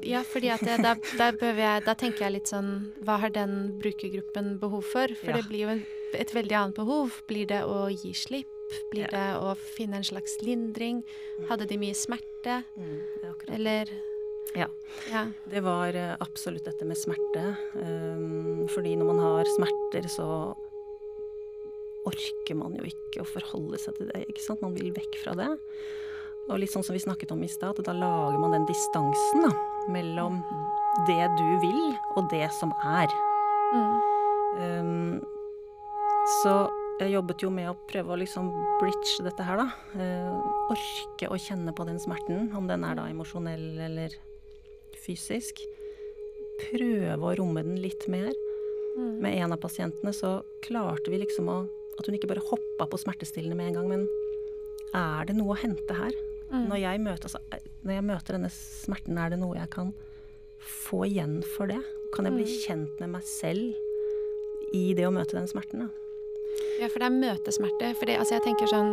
[0.07, 0.77] ja, fordi at det,
[1.19, 2.71] da, tenker jeg litt sånn
[3.03, 5.11] Hva har den brukergruppen behov for?
[5.19, 5.41] For ja.
[5.41, 5.83] det blir jo en,
[6.15, 7.19] et veldig annet behov.
[7.31, 8.49] Blir det å gi slipp?
[8.93, 9.13] Blir ja.
[9.13, 11.03] det å finne en slags lindring?
[11.03, 11.51] Mm.
[11.51, 12.63] Hadde de mye smerte?
[12.79, 12.97] Mm,
[13.59, 13.91] Eller
[14.55, 14.69] ja.
[15.11, 15.27] ja.
[15.51, 17.57] Det var uh, absolutt dette med smerte.
[17.75, 20.29] Um, fordi når man har smerter, så
[22.09, 24.25] orker man jo ikke å forholde seg til det.
[24.29, 24.63] ikke sant?
[24.65, 25.51] Man vil vekk fra det.
[26.51, 29.53] Og litt sånn som vi snakket om i stad, da lager man den distansen da,
[29.93, 30.41] mellom
[31.07, 31.83] det du vil,
[32.19, 33.13] og det som er.
[33.73, 33.93] Mm.
[34.59, 35.21] Um,
[36.43, 36.55] så
[37.01, 38.51] jeg jobbet jo med å prøve å liksom
[38.83, 39.69] bridge dette her, da.
[39.95, 44.15] Uh, orke å kjenne på den smerten, om den er da emosjonell eller
[45.03, 45.63] fysisk.
[46.69, 48.33] Prøve å romme den litt mer.
[48.99, 49.15] Mm.
[49.23, 51.63] Med en av pasientene så klarte vi liksom å
[52.01, 54.07] At hun ikke bare hoppa på smertestillende med en gang, men
[54.97, 56.15] er det noe å hente her?
[56.53, 56.67] Mm.
[56.69, 57.41] Når, jeg møter, altså,
[57.83, 59.95] når, jeg møter, denne smerten, er det noe jeg kan
[60.61, 61.81] få igjen for det?
[62.13, 62.59] Kan jeg bli mm.
[62.67, 65.87] kjent med meg selv i det å møte den smerten?
[65.87, 65.89] Da?
[66.83, 67.95] Ja, for det er møtesmerte.
[67.97, 68.93] For det, altså jeg tenker sånn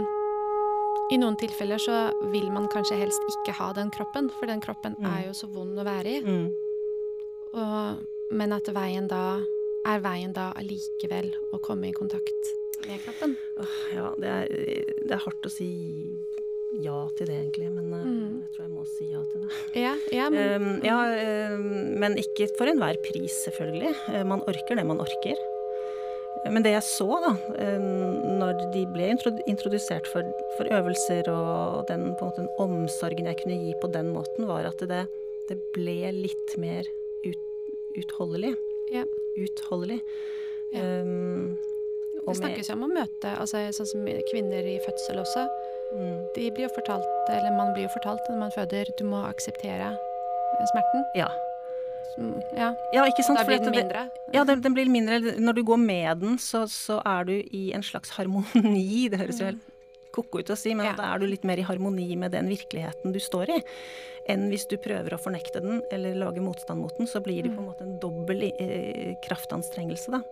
[1.12, 2.00] I noen tilfeller så
[2.32, 5.10] vil man kanskje helst ikke ha den kroppen, for den kroppen mm.
[5.12, 6.24] er jo så vond å være i.
[6.24, 6.50] Mm.
[7.60, 8.04] Og,
[8.40, 9.42] men at veien da
[9.90, 12.54] er veien da allikevel å komme i kontakt
[12.86, 13.36] med kroppen?
[13.96, 14.52] ja, det er,
[15.02, 15.70] det er hardt å si
[16.78, 17.70] ja til det, egentlig.
[17.74, 18.34] Men uh, mm.
[18.44, 19.62] jeg tror jeg må si ja til det.
[19.82, 20.98] Ja, ja, men, um, ja,
[21.54, 21.70] um,
[22.04, 23.94] men ikke for enhver pris, selvfølgelig.
[24.10, 25.40] Uh, man orker det man orker.
[26.48, 27.34] Men det jeg så, da,
[27.76, 29.10] um, når de ble
[29.50, 30.28] introdusert for,
[30.58, 34.84] for, øvelser og den, måte, den omsorgen jeg kunne gi på den måten, var at
[34.88, 35.04] det,
[35.50, 36.88] det ble litt mer
[37.26, 38.54] ut, utholdelig.
[38.94, 39.04] Ja.
[39.42, 40.00] Utholdelig.
[40.74, 40.86] Ja.
[41.02, 41.58] Um,
[42.28, 45.46] det snakkes jo om å møte altså, sånn som kvinner i fødsel også.
[45.96, 46.18] Mm.
[46.36, 49.94] De blir jo fortalt, eller man blir jo fortalt når man føder, du må akseptere
[50.70, 51.06] smerten.
[51.18, 51.30] Ja.
[52.58, 52.70] ja.
[52.94, 53.40] ja ikke sant?
[53.40, 54.06] Da blir den mindre?
[54.34, 55.20] Ja, den, den, blir mindre.
[55.40, 59.10] Når du går med den, så, så, er du i en slags harmoni.
[59.12, 59.68] Det høres jo helt
[60.14, 60.96] ko-ko ut å si, men ja.
[60.98, 63.60] da er du litt mer i harmoni med den virkeligheten du står i,
[64.30, 67.10] enn hvis du prøver å fornekte den eller lage motstand mot den.
[67.10, 67.70] Så blir det på en mm.
[67.70, 70.24] måte en dobbel eh, kraftanstrengelse, da.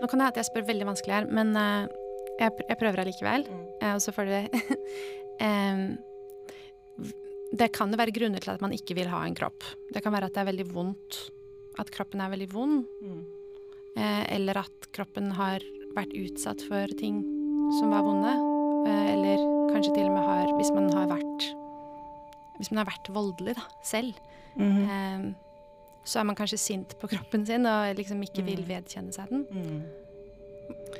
[0.00, 1.86] Nå kan det hende jeg spør veldig vanskelig her, men uh,
[2.40, 3.46] jeg, jeg prøver allikevel.
[3.48, 3.62] Mm.
[3.80, 4.34] Uh, og så får du
[5.46, 5.86] um,
[7.56, 9.64] Det kan jo være grunner til at man ikke vil ha en kropp.
[9.94, 11.22] Det kan være at det er veldig vondt.
[11.80, 12.84] At kroppen er veldig vond.
[13.00, 13.24] Mm.
[13.96, 15.64] Uh, eller at kroppen har
[15.96, 17.22] vært utsatt for ting
[17.78, 18.34] som var vonde.
[18.86, 19.40] eller
[19.72, 21.46] kanskje til og med har Hvis man har vært
[22.58, 24.14] Hvis man har vært voldelig da, selv.
[24.54, 25.34] Mm -hmm
[26.06, 28.68] så er man kanskje sint på kroppen sin og liksom ikke vil mm.
[28.70, 29.46] vedkjenne seg den.
[29.50, 29.80] Mm.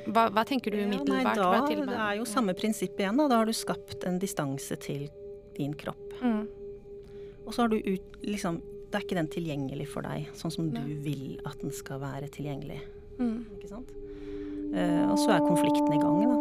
[0.07, 1.35] Hva, hva, tenker du umiddelbart?
[1.35, 3.19] Ja, nei, da, det er jo samme prinsipp igjen.
[3.19, 3.27] Da.
[3.31, 5.07] da har du skapt en distanse til
[5.57, 6.19] din kropp.
[6.21, 6.45] Mm.
[7.45, 10.69] Og så har du ut, liksom Det er ikke den tilgjengelig for deg sånn som
[10.71, 12.79] du vil at den skal være tilgjengelig.
[13.19, 13.41] Mm.
[13.57, 13.91] Ikke sant?
[14.71, 16.37] Uh, og så er konflikten i gang, da.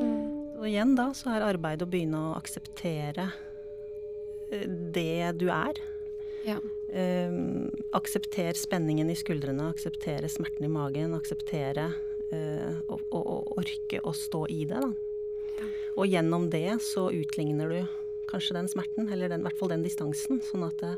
[0.00, 0.22] Mm.
[0.58, 3.28] Og igjen da så er arbeidet å begynne å akseptere
[4.48, 4.64] eh,
[4.96, 5.76] det du er.
[6.48, 6.56] Ja.
[6.88, 11.90] Uh, aksepter spenningen i skuldrene, akseptere smerten i magen, akseptere
[12.32, 14.80] uh, og, og, og, orke å stå i det.
[14.80, 15.68] Da.
[15.98, 17.78] Og gjennom det så utligner du
[18.28, 20.94] kanskje den smerten, eller den, i hvert fall den distansen, sånn at det,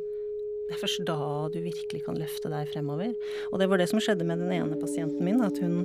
[0.68, 1.18] det, er først da
[1.52, 3.14] du virkelig kan løfte deg fremover.
[3.50, 5.84] Og det var det som skjedde med den ene pasienten min, at hun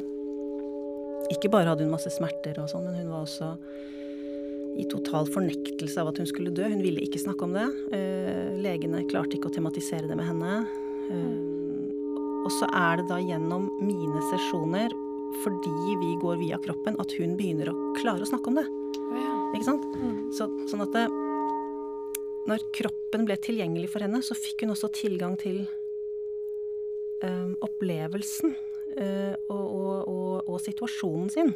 [1.33, 3.55] ikke bare hadde hun masse smerter og sånn, men hun var også
[4.75, 6.67] i total fornektelse av at hun skulle dø.
[6.71, 7.65] Hun ville ikke snakke om det.
[7.93, 10.57] Uh, legene klarte ikke å tematisere det med henne.
[11.09, 14.93] Uh, og så er det da gjennom mine sesjoner,
[15.43, 18.65] fordi vi går via kroppen, at hun begynner å klare å snakke om det.
[19.55, 19.87] Ikke sant?
[19.97, 20.19] Mm.
[20.35, 21.05] Så, sånn at det,
[22.45, 25.63] når kroppen ble tilgjengelig for henne, så fikk hun også tilgang til
[27.65, 31.53] opplevelsen og, og, og, og, situasjonen sin.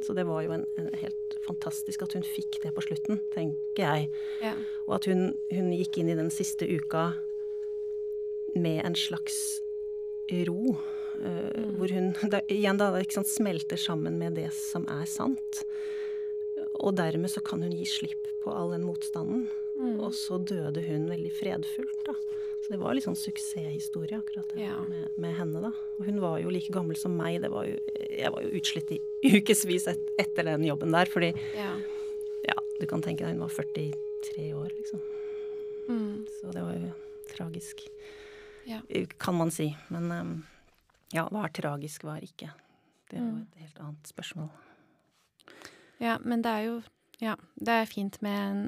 [0.00, 0.04] Mm.
[0.06, 3.84] Så det var jo en, en helt fantastisk at hun fikk det på slutten, tenker
[3.84, 4.08] jeg.
[4.42, 4.54] Ja.
[4.88, 7.12] Og at hun, hun gikk inn i den siste uka
[8.56, 9.60] med en slags
[10.48, 10.76] ro.
[11.20, 15.64] Uh, hvor hun da, igjen da ikke sant, smelter sammen med det som er sant.
[16.80, 19.48] Og dermed så kan hun gi slipp på all den motstanden.
[19.76, 19.98] Mm.
[20.00, 22.16] Og så døde hun veldig fredfullt, da.
[22.70, 24.76] Så det var litt sånn suksesshistorie akkurat det, ja.
[24.86, 25.72] med, med, henne, da.
[25.98, 27.42] Og hun var jo like gammel som meg.
[27.42, 27.80] Var jo,
[28.14, 31.72] jeg var jo utslitt i ukevis et, etter den jobben der, fordi ja.
[32.46, 32.54] ja.
[32.78, 35.02] du kan tenke deg hun var 43 år, liksom.
[35.88, 36.14] Mm.
[36.36, 36.92] Så det var jo
[37.32, 37.82] tragisk.
[38.70, 38.78] Ja.
[39.18, 39.72] Kan man si.
[39.90, 40.32] Men um,
[41.10, 42.54] ja, hva er tragisk, hva er ikke?
[43.10, 43.44] Det er jo mm.
[43.50, 44.50] et helt annet spørsmål.
[46.06, 46.80] Ja, men det er jo
[47.18, 48.66] Ja, det er fint med en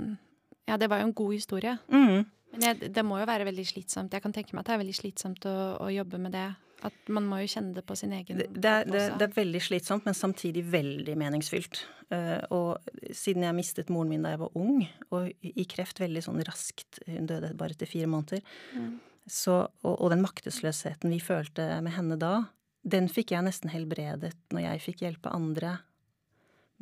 [0.67, 1.79] Ja, det var jo en god historie.
[1.87, 2.27] Mm.
[2.53, 4.13] Men jeg, det må jo være veldig slitsomt.
[4.13, 6.51] Jeg kan tenke meg at det er veldig slitsomt å, å jobbe med det.
[6.83, 9.37] At man må jo kjenne det på sin egen det, det, er, det, det, er
[9.37, 11.85] veldig slitsomt, men samtidig veldig meningsfylt.
[12.13, 14.83] Uh, og siden jeg mistet moren min da jeg var ung,
[15.15, 18.43] og i kreft veldig sånn raskt Hun døde bare etter fire måneder.
[18.75, 18.99] Mm.
[19.31, 19.55] Så,
[19.87, 22.35] og, og, den maktesløsheten vi følte med henne da,
[22.83, 25.77] den fikk jeg nesten helbredet når jeg fikk hjelpe andre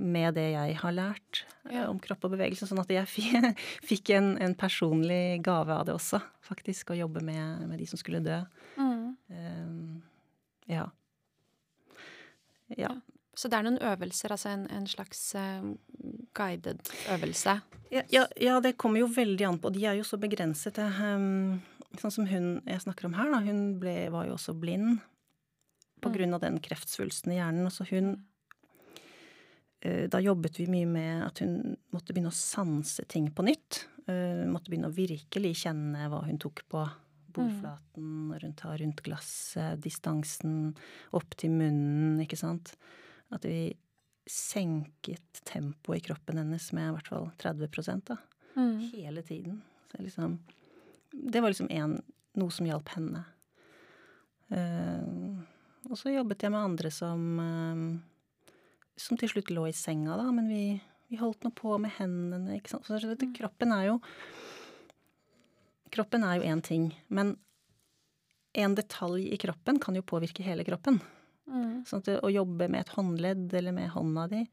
[0.00, 1.86] med det jeg har lært eh, ja.
[1.90, 2.68] om kropp og bevegelse.
[2.68, 3.06] Sånn at jeg
[3.90, 6.92] fikk en, en, personlig gave av det også, faktisk.
[6.92, 8.40] Å jobbe med, med de som skulle dø.
[8.80, 9.04] Mm.
[9.30, 10.02] Um,
[10.70, 10.88] ja.
[12.76, 12.94] ja.
[13.36, 15.70] Så det er noen øvelser, altså en, en slags uh,
[16.36, 16.82] guided
[17.12, 17.60] øvelse?
[17.90, 19.72] Ja, ja, ja, det kommer jo veldig an på.
[19.74, 20.78] De er jo så begrenset.
[21.00, 21.60] Um,
[21.98, 23.42] sånn som hun jeg snakker om her, da.
[23.46, 25.00] Hun ble, var jo også blind
[26.00, 26.34] på mm.
[26.34, 27.70] av den kreftsvulsten i hjernen.
[27.72, 28.14] Så hun
[30.12, 33.84] da jobbet vi mye med at hun måtte begynne å sanse ting på nytt.
[34.04, 36.84] Hun eh, måtte begynne å virkelig kjenne hva hun tok på.
[37.30, 40.72] Bordflaten, når hun tar rundt glasset, distansen
[41.14, 42.72] opp til munnen, ikke sant.
[43.30, 43.70] At vi
[44.26, 48.18] senket tempoet i kroppen hennes med i hvert fall 30 da.
[48.56, 48.74] Mm.
[48.90, 49.60] Hele tiden.
[49.94, 50.40] Liksom,
[51.12, 52.00] det var liksom en,
[52.34, 53.22] noe som hjalp henne.
[54.50, 55.38] Uh,
[55.86, 58.09] og så jobbet jeg med andre som uh,
[59.00, 60.64] som til slutt lå i senga, da, men vi,
[61.10, 62.88] vi holdt nå på med hendene, ikke sant.
[62.88, 63.36] Så dette, mm.
[63.40, 64.00] kroppen er jo
[65.90, 67.32] Kroppen er jo én ting, men
[68.54, 71.00] en detalj i kroppen kan jo påvirke hele kroppen.
[71.50, 71.80] Mm.
[71.86, 74.44] Sånn at å jobbe med et håndledd eller med hånda di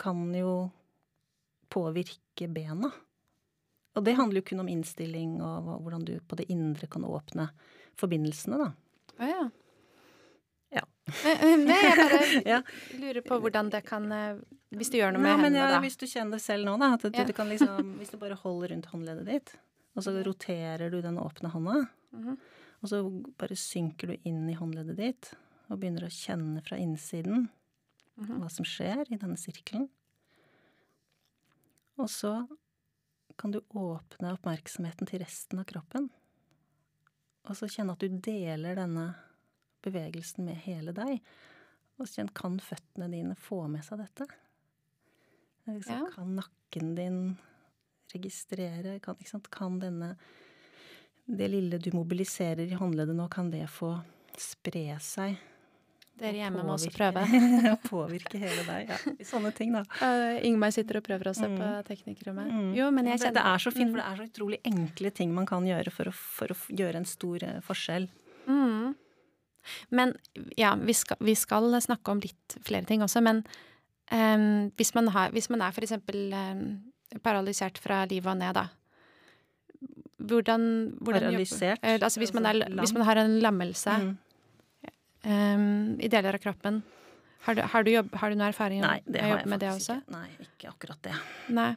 [0.00, 0.54] kan jo
[1.70, 2.90] påvirke bena.
[3.94, 7.46] Og det handler jo kun om innstilling og hvordan du på det indre kan åpne
[8.00, 8.70] forbindelsene, da.
[9.20, 9.46] Ja, ja.
[11.66, 12.20] Nei, jeg bare
[12.54, 12.60] ja.
[13.00, 14.40] lurer på hvordan det kan eh,
[14.76, 15.82] Hvis du gjør noe med ja, hendene, ja, da.
[15.84, 16.92] Hvis du kjenner det selv nå, da.
[16.96, 19.54] At du, du kan liksom, hvis du bare holder rundt håndleddet ditt,
[19.98, 22.36] og så roterer du den åpne hånda, mm -hmm.
[22.80, 23.02] og så
[23.38, 25.32] bare synker du inn i håndleddet ditt
[25.68, 27.48] og begynner å kjenne fra innsiden
[28.16, 28.38] mm -hmm.
[28.40, 29.88] hva som skjer i denne sirkelen.
[31.96, 32.46] Og så
[33.36, 36.10] kan du åpne oppmerksomheten til resten av kroppen.
[37.48, 39.14] Og så kjenne at du deler denne
[39.84, 41.20] bevegelsen med hele deg.
[42.00, 44.26] Og kjenn, kan føttene dine få med seg dette?
[45.68, 46.08] Liksom, ja.
[46.14, 47.20] Kan nakken din
[48.12, 48.98] registrere?
[49.04, 49.16] Kan,
[49.52, 50.14] kan denne
[51.24, 53.92] Det lille du mobiliserer i håndleddet nå, kan det få
[54.40, 55.36] spre seg?
[56.20, 57.22] Dere hjemme må også prøve.
[57.88, 58.90] påvirke hele deg.
[58.90, 59.84] Ja, sånne ting, da.
[60.02, 61.54] Uh, Ingmar sitter og prøver å se mm.
[61.56, 62.50] på teknikkrommet.
[62.50, 62.72] Mm.
[62.76, 63.94] Jo, men jeg kjenner det, er så fint, mm.
[63.94, 67.00] for det er så utrolig enkle ting man kan gjøre for å, for å gjøre
[67.00, 68.10] en stor uh, forskjell.
[68.50, 68.79] Mm.
[69.94, 70.14] Men
[70.58, 73.42] ja, vi skal, vi skal, snakke om litt flere ting også, men
[74.12, 76.64] um, hvis, man har, hvis man er for eksempel um,
[77.24, 78.68] paralysert fra livet og ned, da.
[80.20, 80.64] Hvordan,
[81.00, 81.80] hvordan Paralysert?
[81.80, 84.10] Jobber, altså hvis man, er, hvis man, har en lammelse mm.
[85.24, 86.82] um, i deler av kroppen.
[87.46, 89.70] Har du, har du, jobb, har du noe erfaring Nei, det har jeg med det
[89.72, 89.96] også?
[90.02, 90.12] Ikke.
[90.12, 91.14] Nei, ikke akkurat det.
[91.56, 91.70] Nei.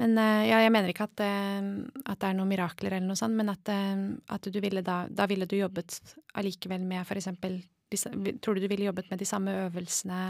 [0.00, 1.60] Men eh, ja, jeg mener ikke at, eh,
[2.06, 5.02] at, det er noen mirakler eller noe sånt, men at, eh, at du ville da,
[5.12, 5.98] da ville du jobbet
[6.40, 7.60] allikevel med for eksempel
[7.92, 10.20] Tror du du ville jobbet med de samme øvelsene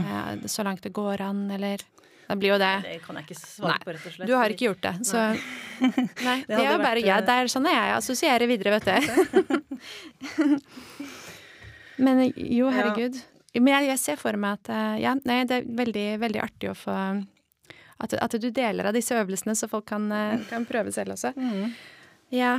[0.00, 0.46] mm.
[0.48, 1.82] så langt det går an, eller
[2.30, 2.70] det blir jo det.
[2.80, 4.30] Det kan jeg ikke svare på, rett og slett.
[4.30, 5.42] Du har ikke gjort det, så Nei.
[6.24, 7.02] nei det, det er bare vært...
[7.04, 9.60] ja, Det er sånn jeg assosierer videre, vet du.
[12.08, 13.20] men jo, herregud.
[13.52, 13.60] Ja.
[13.60, 14.72] Men jeg, jeg, ser for meg at
[15.04, 16.96] Ja, nei, det er veldig, veldig artig å få
[17.98, 21.34] at, at, du deler av disse øvelsene, så folk kan, eh, kan prøve selv også.
[21.36, 21.74] Mm.
[22.34, 22.56] Ja.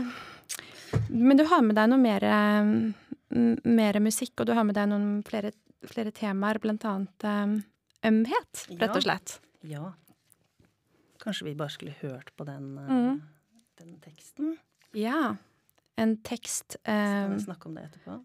[1.09, 2.25] Men du har med deg noe mer,
[3.65, 5.51] mer musikk, og du har med deg noen flere,
[5.89, 7.57] flere temaer, blant annet um,
[8.07, 9.39] ømhet, rett og slett.
[9.67, 9.89] Ja.
[11.23, 13.17] Kanskje vi bare skulle hørt på den, mm.
[13.81, 14.55] den teksten?
[14.95, 15.35] Ja.
[15.99, 18.19] en tekst Skal vi snakke om det etterpå?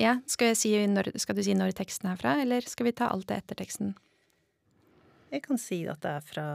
[0.00, 0.16] Ja.
[0.26, 3.28] Skal, si når, skal, du si når teksten er fra, eller skal vi ta alt
[3.30, 3.94] det etter teksten?
[5.36, 6.46] Jeg kan si at det er fra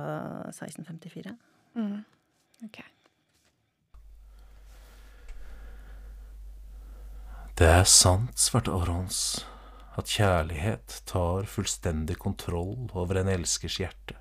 [0.50, 1.36] 1654.
[1.78, 2.00] Mm.
[2.66, 2.88] Okay.
[7.62, 9.20] Det er sant, svarte Orons,
[10.00, 14.18] at kjærlighet tar fullstendig kontroll over en elskers hjerte.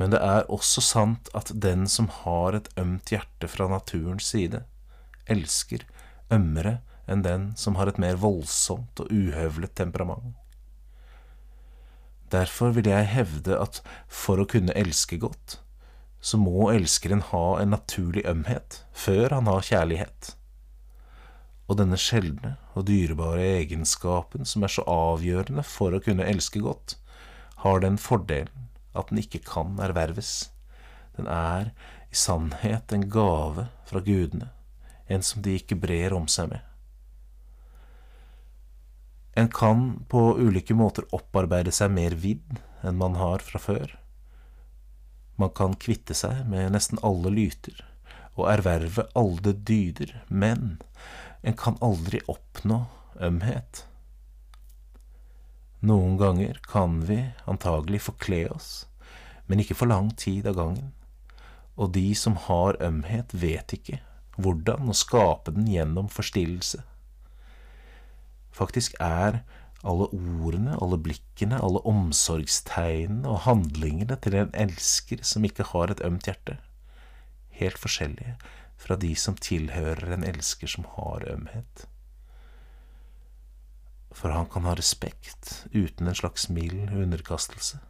[0.00, 4.64] Men det er også sant at den som har et ømt hjerte fra naturens side,
[5.30, 5.86] elsker
[6.34, 10.41] ømmere enn den som har et mer voldsomt og uhøvlet temperament.
[12.32, 15.58] Derfor vil jeg hevde at for å kunne elske godt,
[16.22, 20.30] så må elskeren ha en naturlig ømhet før han har kjærlighet.
[21.68, 26.96] Og denne sjeldne og dyrebare egenskapen som er så avgjørende for å kunne elske godt,
[27.66, 30.52] har den fordelen at den ikke kan erverves.
[31.16, 31.72] Den er
[32.12, 34.50] i sannhet en gave fra gudene,
[35.08, 36.71] en som de ikke brer om seg med.
[39.34, 43.94] En kan på ulike måter opparbeide seg mer vidd enn man har fra før.
[45.40, 47.80] Man kan kvitte seg med nesten alle lyter
[48.36, 50.76] og erverve alle dyder, men
[51.42, 52.84] en kan aldri oppnå
[53.20, 53.84] ømhet.
[55.82, 57.18] Noen ganger kan vi
[57.50, 58.70] antagelig forkle oss,
[59.46, 60.92] men ikke for lang tid av gangen,
[61.74, 63.98] og de som har ømhet, vet ikke
[64.40, 66.80] hvordan å skape den gjennom forstillelse.
[68.52, 69.40] Faktisk er
[69.82, 76.02] alle ordene, alle blikkene, alle omsorgstegnene og handlingene til en elsker som ikke har et
[76.06, 76.58] ømt hjerte,
[77.58, 78.36] helt forskjellige
[78.82, 81.86] fra de som tilhører en elsker som har ømhet.
[84.12, 87.80] For han kan ha respekt uten en slags mild underkastelse,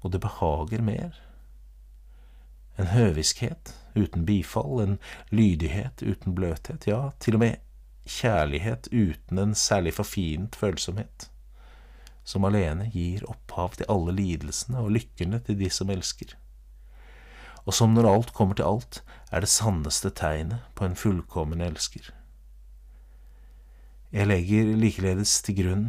[0.00, 1.18] og det behager mer.
[2.80, 4.98] En høviskhet uten bifall, en
[5.30, 7.60] lydighet uten bløthet, ja, til og med
[8.08, 11.28] kjærlighet uten en særlig forfint følsomhet,
[12.24, 16.34] som alene gir opphav til alle lidelsene og lykkene til de som elsker,
[17.66, 22.10] og som når alt kommer til alt, er det sanneste tegnet på en fullkommen elsker.
[24.12, 25.86] Jeg legger likeledes til grunn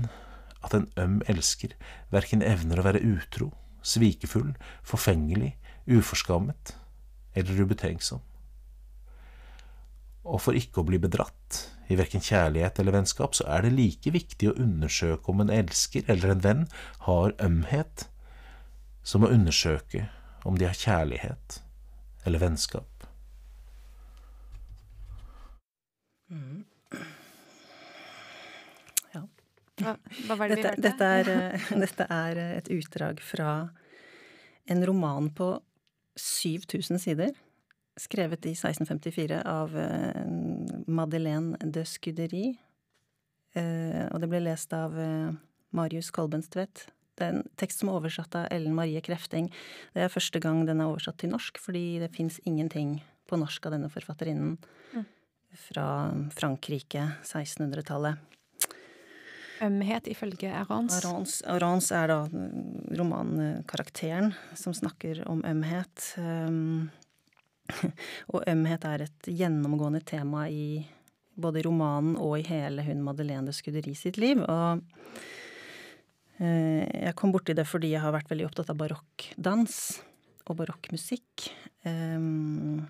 [0.63, 1.73] at en øm elsker
[2.13, 3.49] verken evner å være utro,
[3.83, 4.53] svikefull,
[4.85, 5.57] forfengelig,
[5.89, 6.75] uforskammet
[7.35, 8.21] eller ubetenksom.
[10.23, 14.13] Og for ikke å bli bedratt i verken kjærlighet eller vennskap, så er det like
[14.13, 16.65] viktig å undersøke om en elsker eller en venn
[17.07, 18.07] har ømhet,
[19.03, 20.07] som å undersøke
[20.47, 21.59] om de har kjærlighet
[22.23, 23.07] eller vennskap.
[26.31, 26.63] Mm.
[29.13, 29.25] Ja.
[29.81, 29.95] Hva,
[30.27, 30.83] hva var det dette, vi hørte?
[30.87, 33.53] dette, er, eh, dette er et utdrag fra
[34.71, 35.55] en roman på
[36.19, 37.33] 7000 sider
[37.99, 40.25] skrevet i 1654 av eh,
[40.87, 42.53] Madeleine de Scudery.
[43.53, 45.31] Eh, og det ble lest av eh,
[45.75, 46.87] Marius Kolbenstvedt.
[47.13, 49.51] Det er en tekst som er oversatt av Ellen Marie Krefting.
[49.93, 52.97] Det er første gang den er oversatt til norsk, fordi det fins ingenting
[53.29, 54.57] på norsk av denne forfatterinnen
[54.93, 55.05] Mm.
[55.69, 58.15] fra Frankrike, 1600-tallet.
[59.61, 60.97] Ømhet ifølge Arons.
[61.05, 66.15] Arons, Arons er da mm, romankarakteren som snakker om ømhet.
[66.17, 66.89] Um,
[68.33, 70.83] og ømhet er et gjennomgående tema i
[71.33, 74.41] både romanen og i hele hun Madeleine de Scuderi sitt liv.
[74.43, 74.83] Og
[76.39, 79.77] eh, jeg kom borti det fordi jeg har vært veldig opptatt av barokkdans
[80.43, 81.47] og barokkmusikk.
[81.87, 82.83] Um,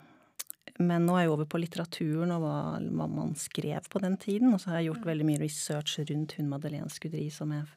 [0.81, 4.53] men nå er jeg over på litteraturen og hva, hva, man skrev på den tiden.
[4.55, 7.67] Og så har jeg gjort veldig mye research rundt hun Madeleine Scuderi som jeg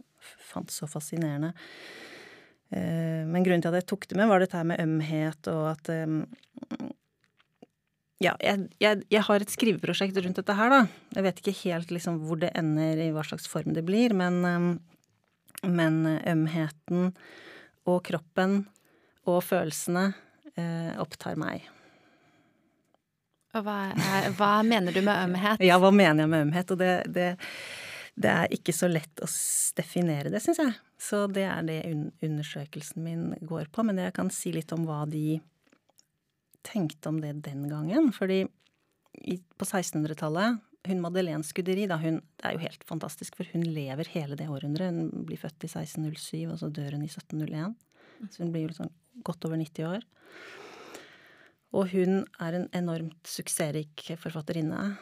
[0.49, 1.53] fant så fascinerende.
[2.71, 5.91] Men grunnen til at jeg tok det med, var dette her med ømhet og at
[8.19, 10.81] Ja, jeg, jeg, jeg har et skriveprosjekt rundt dette her, da.
[11.15, 14.41] Jeg vet ikke helt liksom hvor det ender, i hva slags form det blir, men,
[15.63, 17.13] men ømheten
[17.87, 18.63] og kroppen
[19.29, 20.09] og følelsene
[21.05, 21.69] opptar meg.
[23.57, 25.63] Og hva, er, hva, mener du med ømhet?
[25.65, 26.73] Ja, hva mener jeg med ømhet?
[26.73, 27.29] Og det, det,
[28.19, 29.29] det er ikke så lett å
[29.79, 30.75] definere det, syns jeg.
[30.97, 31.81] Så det er det
[32.25, 33.85] undersøkelsen min går på.
[33.85, 35.41] Men jeg kan si litt om hva de
[36.67, 38.11] tenkte om det den gangen.
[38.17, 38.45] Fordi
[39.57, 44.07] på 1600-tallet hun Madeleine Scuderi, da hun Det er jo helt fantastisk, for hun lever
[44.13, 44.93] hele det århundret.
[44.95, 47.75] Hun blir født i 1607, og så dør hun i 1701.
[48.31, 48.93] Så hun blir jo liksom
[49.25, 50.07] godt over 90 år.
[51.75, 54.97] Og hun er en enormt suksessrik forfatterinne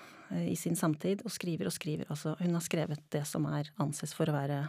[0.49, 2.09] i sin samtid, og skriver og skriver.
[2.09, 4.63] Altså, hun har skrevet det som er anses for å være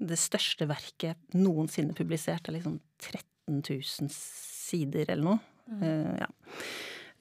[0.00, 2.44] det største verket noensinne publisert.
[2.44, 5.42] Det er liksom 13 000 sider eller noe.
[5.68, 5.82] Mm.
[5.82, 6.30] Uh, ja.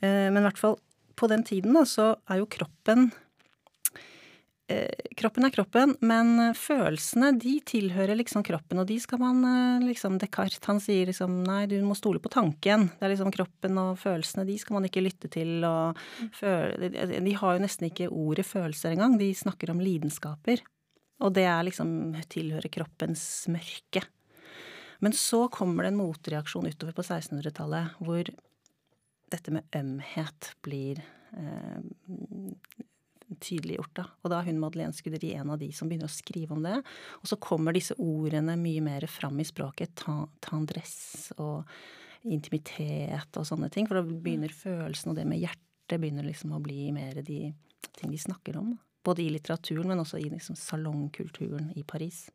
[0.03, 0.79] uh, men i hvert fall
[1.19, 3.11] på den tiden da, så er jo kroppen
[5.19, 10.63] Kroppen er kroppen, men følelsene de tilhører liksom kroppen, og de skal man liksom Descartes
[10.63, 12.85] han sier liksom nei, du må stole på tanken.
[12.95, 15.99] Det er liksom kroppen og følelsene, de skal man ikke lytte til og
[16.37, 20.63] føle De har jo nesten ikke ordet følelser engang, de snakker om lidenskaper.
[21.21, 24.03] Og det er liksom tilhører kroppens mørke.
[25.01, 28.29] Men så kommer det en motreaksjon utover på 1600-tallet hvor
[29.31, 30.99] dette med ømhet blir
[31.33, 31.79] eh,
[33.39, 33.93] tydeliggjort.
[33.97, 34.05] Da.
[34.21, 36.77] Og da er hun Madeleine Skuderi en av de som begynner å skrive om det.
[37.21, 40.03] Og så kommer disse ordene mye mer fram i språket.
[40.43, 41.69] Tendresse og
[42.29, 43.89] intimitet og sånne ting.
[43.89, 47.43] For da begynner følelsen og det med hjertet begynner liksom å bli mer de
[47.97, 48.75] ting de snakker om.
[49.03, 52.27] Både i litteraturen, men også i liksom salongkulturen i Paris.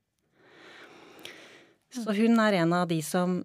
[1.94, 3.38] Så hun er en av de som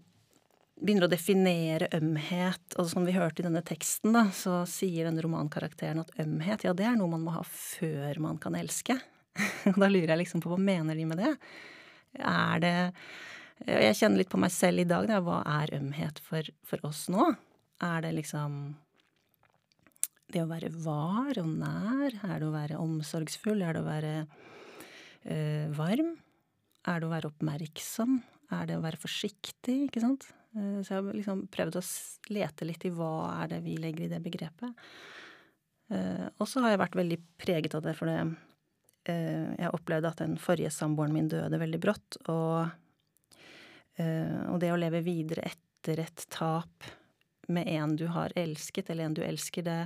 [0.81, 2.75] begynner å definere ømhet.
[2.81, 6.73] Og som vi hørte i denne teksten, da, så sier denne romankarakteren at ømhet, ja,
[6.77, 8.97] det er noe man må ha før man kan elske.
[9.71, 11.35] Og da lurer jeg liksom på hva mener de med det?
[12.19, 12.75] Er det
[13.61, 15.21] Jeg kjenner litt på meg selv i dag, da.
[15.21, 17.29] Hva er ømhet for, for oss nå?
[17.85, 18.73] Er det liksom
[20.33, 22.17] det å være var og nær?
[22.25, 23.63] Er det å være omsorgsfull?
[23.63, 26.13] Er det å være øh, varm?
[26.87, 28.21] Er det å være oppmerksom?
[28.51, 29.77] Er det å være forsiktig?
[29.87, 30.31] Ikke sant?
[30.55, 31.83] Eh, så jeg har liksom prøvd å
[32.35, 34.87] lete litt i hva er det vi legger i det begrepet.
[35.91, 38.19] Eh, og så har jeg vært veldig preget av det, for det
[39.11, 42.21] eh, jeg opplevde at den forrige samboeren min døde veldig brått.
[42.31, 42.77] Og,
[44.01, 46.87] og det å leve videre etter et tap
[47.51, 49.81] med en du har elsket, eller en du elsker, det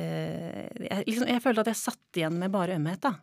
[0.00, 3.16] jeg, liksom, jeg følte at jeg satt igjen med bare ømhet, da.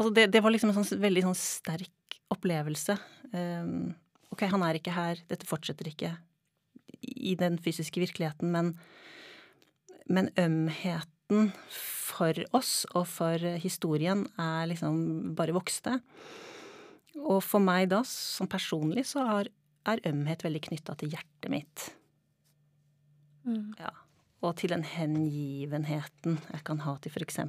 [0.00, 2.96] Altså det, det, var liksom en sånn veldig sånn sterk opplevelse.
[3.34, 3.90] Um,
[4.32, 6.14] ok, han er ikke her, dette fortsetter ikke
[7.00, 8.72] i den fysiske virkeligheten, men,
[10.08, 15.98] men ømheten for oss og for historien er liksom bare vokste.
[17.20, 19.50] Og for meg da, som personlig, så er,
[19.90, 21.90] er ømhet veldig knytta til hjertet mitt.
[23.44, 23.74] Mm.
[23.80, 23.92] Ja.
[24.40, 27.42] Og til den hengivenheten jeg kan ha til f.eks.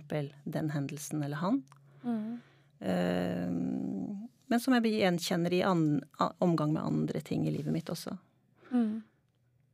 [0.44, 1.62] den hendelsen eller han.
[2.04, 2.42] Mm.
[2.82, 4.18] Uh,
[4.52, 8.18] men som jeg gjenkjenner i omgang med andre ting i livet mitt også.
[8.74, 9.00] Mm.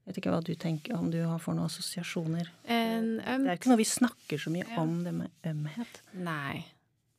[0.07, 2.51] Jeg vet ikke hva du tenker, om du får noen assosiasjoner.
[2.63, 4.77] En, um, det er ikke noe vi snakker så mye ja.
[4.79, 6.01] om, det med ømhet.
[6.21, 6.61] Nei.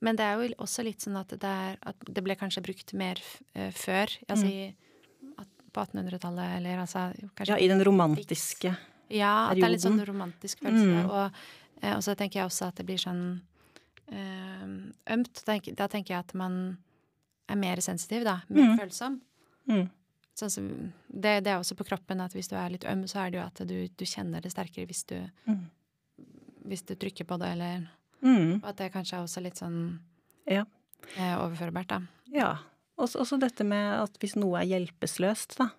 [0.00, 2.94] Men det er jo også litt sånn at det, er, at det ble kanskje brukt
[2.96, 3.18] mer
[3.58, 4.14] uh, før.
[4.30, 5.34] Altså mm.
[5.42, 8.76] at, på 1800-tallet, eller altså kanskje Ja, i den romantiske
[9.10, 9.50] ja.
[9.50, 11.04] At det er litt sånn romantisk følelse.
[11.04, 11.12] Mm.
[11.12, 11.38] Og,
[11.82, 13.22] uh, og, så tenker jeg også at det blir sånn
[14.12, 14.66] uh,
[15.14, 15.44] ømt.
[15.46, 16.58] Da, da tenker jeg at man
[17.48, 18.40] er mer sensitiv, da.
[18.52, 18.76] Mer mm.
[18.82, 19.20] følsom.
[19.68, 19.86] Mm.
[20.38, 20.66] Sånn som,
[21.08, 23.40] det, det, er også på kroppen at hvis du er litt øm, så er det
[23.40, 25.16] jo at du, du kjenner det sterkere hvis du,
[25.48, 25.64] mm.
[26.70, 27.88] hvis du trykker på det, eller
[28.22, 28.60] mm.
[28.60, 29.80] Og at det kanskje er også litt sånn
[30.46, 30.62] ja.
[31.16, 32.00] eh, overførbart, da.
[32.30, 32.52] Ja.
[32.98, 35.72] Også, også, dette med at hvis noe er hjelpeløst, da.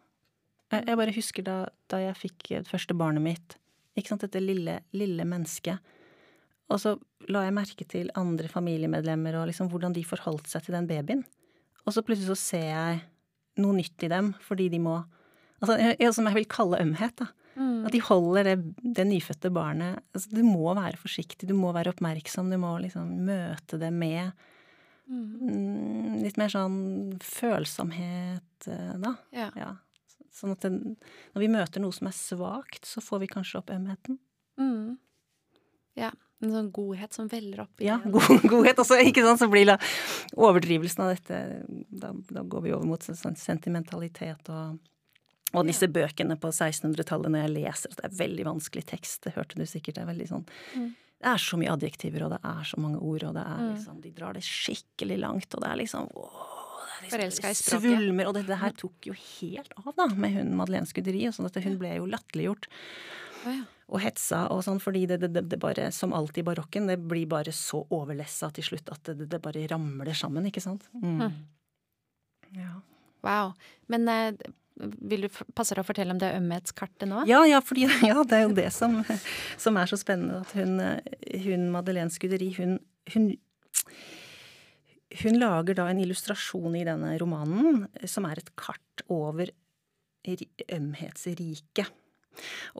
[0.70, 1.58] Jeg, jeg bare husker da,
[1.92, 3.58] da, jeg fikk det første barnet mitt.
[3.98, 5.96] Ikke sant, dette lille, lille mennesket.
[6.70, 6.96] Og så
[7.34, 11.24] la jeg merke til andre familiemedlemmer og liksom hvordan de forholdt seg til den babyen.
[11.86, 13.00] Og så plutselig så ser jeg
[13.60, 15.02] noe nytt i dem fordi de må
[15.60, 15.76] Altså
[16.16, 17.26] som jeg vil kalle ømhet, da.
[17.60, 17.82] Mm.
[17.84, 18.54] At de holder det,
[18.96, 23.10] det nyfødte barnet altså, Du må være forsiktig, du må være oppmerksom, du må liksom
[23.28, 24.32] møte det med
[25.10, 25.26] mm.
[25.50, 26.80] mm litt mer sånn
[27.24, 29.14] følsomhet, eh, da.
[29.36, 29.50] Ja.
[29.56, 29.70] ja.
[30.36, 30.96] Sånn at den,
[31.36, 34.20] når vi møter noe som er svakt, så får vi kanskje opp ømheten.
[34.62, 34.98] Mm.
[36.00, 36.12] Ja.
[36.40, 37.82] En sånn godhet som veller opp.
[37.84, 39.42] Ja, god, godhet også, ikke sant.
[39.42, 39.76] Så blir det
[40.40, 44.80] overdrivelsen av dette Da, da går vi over mot sånn sentimentalitet og
[45.58, 45.94] og disse ja.
[45.94, 49.98] bøkene på 1600-tallet når jeg leser, det er veldig vanskelig tekst, det hørte du sikkert,
[49.98, 50.90] det er veldig sånn mm.
[51.20, 53.72] Det er så mye adjektiver, og det er så mange ord, og det er mm.
[53.74, 56.59] liksom De drar det skikkelig langt, og det er liksom åh,
[57.04, 57.64] liksom, i språket.
[57.64, 61.50] Svulmer, og dette her tok jo helt av, da, med hun Madeleine Skuderi, og sånn
[61.50, 62.72] at hun ble jo latterliggjort.
[63.46, 66.90] Oh, ja og hetsa og sånn, fordi det, det, det, bare, som alltid i barokken,
[66.90, 70.86] det blir bare så overlessa til slutt at det, det bare ramler sammen, ikke sant.
[70.94, 71.24] Mm.
[71.24, 71.40] Hm.
[72.60, 72.72] Ja.
[73.26, 73.56] Wow.
[73.92, 77.26] Men eh, vil du passe deg å fortelle om det ømhetskartet nå?
[77.30, 79.02] Ja, ja, fordi, ja, det er jo det som,
[79.58, 80.44] som er så spennende.
[80.46, 80.78] At hun,
[81.48, 82.78] hun Madeleine Skuderi, hun,
[83.16, 83.32] hun
[85.10, 89.50] hun lager da en illustrasjon i denne romanen som er et kart over
[90.30, 91.90] ømhetsriket.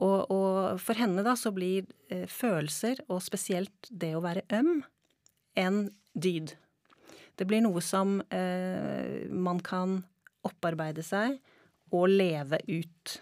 [0.00, 4.78] Og, og, for henne da så blir eh, følelser, og spesielt det å være øm,
[5.58, 5.80] en
[6.14, 6.54] dyd.
[7.36, 9.98] Det blir noe som eh, man kan
[10.46, 11.40] opparbeide seg
[11.92, 13.16] og leve ut.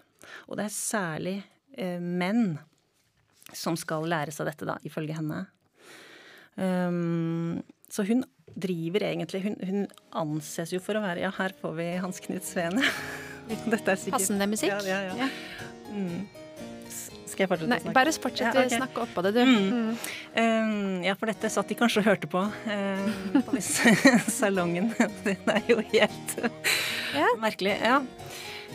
[0.46, 1.36] Og det er særlig
[1.74, 2.58] eh, menn
[3.56, 5.46] som skal lære seg dette, da, ifølge henne.
[6.58, 8.24] Um, så hun
[8.58, 9.86] driver egentlig hun, hun,
[10.18, 12.82] anses jo for å være Ja, her får vi Hans Knut Sveen.
[13.72, 14.74] Dette er sikkert Passende musikk.
[14.86, 15.30] Ja, ja, ja.
[15.92, 16.26] Mm.
[17.28, 17.96] Skal jeg fortsette Nei, å snakke?
[17.96, 18.80] Bare fortsett å okay.
[18.80, 19.40] snakke oppå det, du.
[19.46, 19.68] Mm.
[19.68, 19.92] Mm.
[20.42, 23.14] Um, ja, for dette satt de kanskje og hørte på uh,
[23.48, 23.62] på
[24.40, 24.90] salongen.
[25.24, 26.36] Det er jo helt
[27.38, 27.78] merkelig.
[27.78, 28.02] Ja.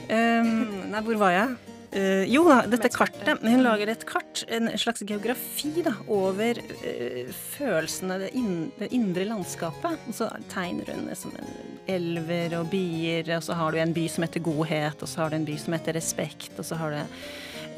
[0.08, 1.73] Um, nei, hvor var jeg?
[1.94, 3.44] Uh, jo da, dette kartet.
[3.44, 9.28] Hun lager et kart, en slags geografi, da, over uh, følelsene, det, in, det, indre
[9.30, 10.08] landskapet.
[10.10, 11.52] Og så tegner hun det som en
[11.94, 15.34] elver og byer, og så har du en by som heter godhet, og så har
[15.34, 17.20] du en by som heter respekt, og så har du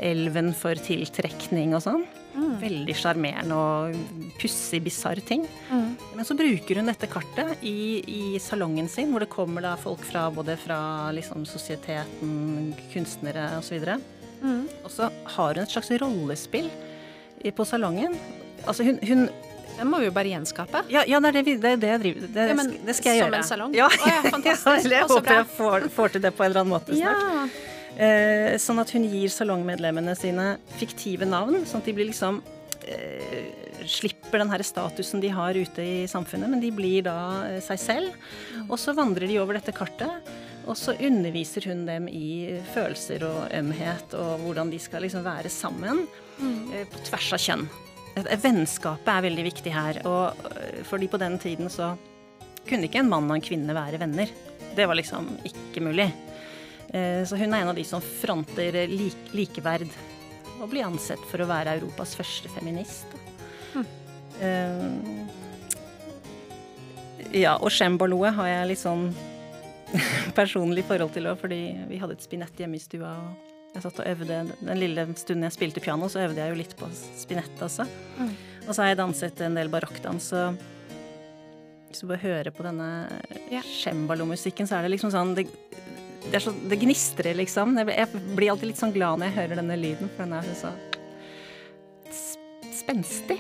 [0.06, 2.08] elven for tiltrekning og sånn.
[2.36, 2.56] Mm.
[2.60, 5.46] Veldig sjarmerende og pussig, bisarr ting.
[5.70, 5.96] Mm.
[6.18, 10.04] Men så bruker hun dette kartet i, i, salongen sin, hvor det kommer da folk
[10.06, 10.80] fra både fra
[11.16, 13.80] liksom sosieteten, kunstnere osv.
[13.80, 14.62] Og, så mm.
[14.84, 16.72] og så har hun et slags rollespill
[17.56, 18.16] på salongen.
[18.66, 19.28] Altså hun, hun
[19.76, 20.86] det må vi jo bare gjenskape.
[20.92, 22.56] Ja, ja det, er det, det, det jeg driver det, ja,
[22.88, 23.32] det, skal jeg som gjøre.
[23.32, 23.74] Som en salong?
[23.76, 24.92] Ja, oh, ja fantastisk.
[24.92, 27.58] jeg håper jeg får, får, til det på en eller annen måte snart.
[27.96, 32.42] Eh, sånn at hun gir salongmedlemmene sine fiktive navn, sånn at de blir liksom
[32.92, 33.54] eh,
[33.86, 37.80] Slipper den her statusen de har ute i samfunnet, men de blir da eh, seg
[37.82, 38.28] selv.
[38.66, 40.32] Og så vandrer de over dette kartet.
[40.66, 45.52] Og så underviser hun dem i følelser og ømhet, og hvordan de skal liksom være
[45.54, 46.06] sammen
[46.40, 46.62] mm.
[46.74, 47.68] eh, på tvers av kjønn.
[48.16, 50.02] Vennskapet er veldig viktig her.
[50.10, 51.94] Og eh, fordi på den tiden så
[52.66, 54.32] kunne ikke en mann og en kvinne være venner.
[54.76, 56.10] Det var liksom ikke mulig.
[56.94, 59.90] Eh, så hun er en av de som fronter lik likeverd,
[60.60, 63.18] og blir ansett for å være Europas første feminist.
[63.76, 63.86] Mm.
[67.36, 69.10] Ja, og cembaloet har jeg litt sånn
[70.40, 71.60] personlig forhold til òg, fordi
[71.90, 73.12] vi hadde et spinett hjemme i stua.
[73.16, 76.60] og jeg satt og øvde Den lille stunden jeg spilte piano, så øvde jeg jo
[76.62, 76.88] litt på
[77.20, 77.84] spinett også.
[78.20, 78.32] Mm.
[78.66, 80.30] Og så har jeg danset en del barokkdans.
[80.40, 80.62] Og
[81.90, 82.88] hvis du bare hører på denne
[83.52, 83.62] ja.
[83.84, 85.46] cembalo-musikken, så er det liksom sånn det,
[86.32, 87.78] det, det gnistrer, liksom.
[87.78, 90.74] Jeg blir alltid litt sånn glad når jeg hører denne lyden, for den er så
[92.76, 93.40] spenstig.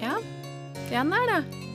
[0.00, 0.16] Ja,
[0.90, 1.69] den er det.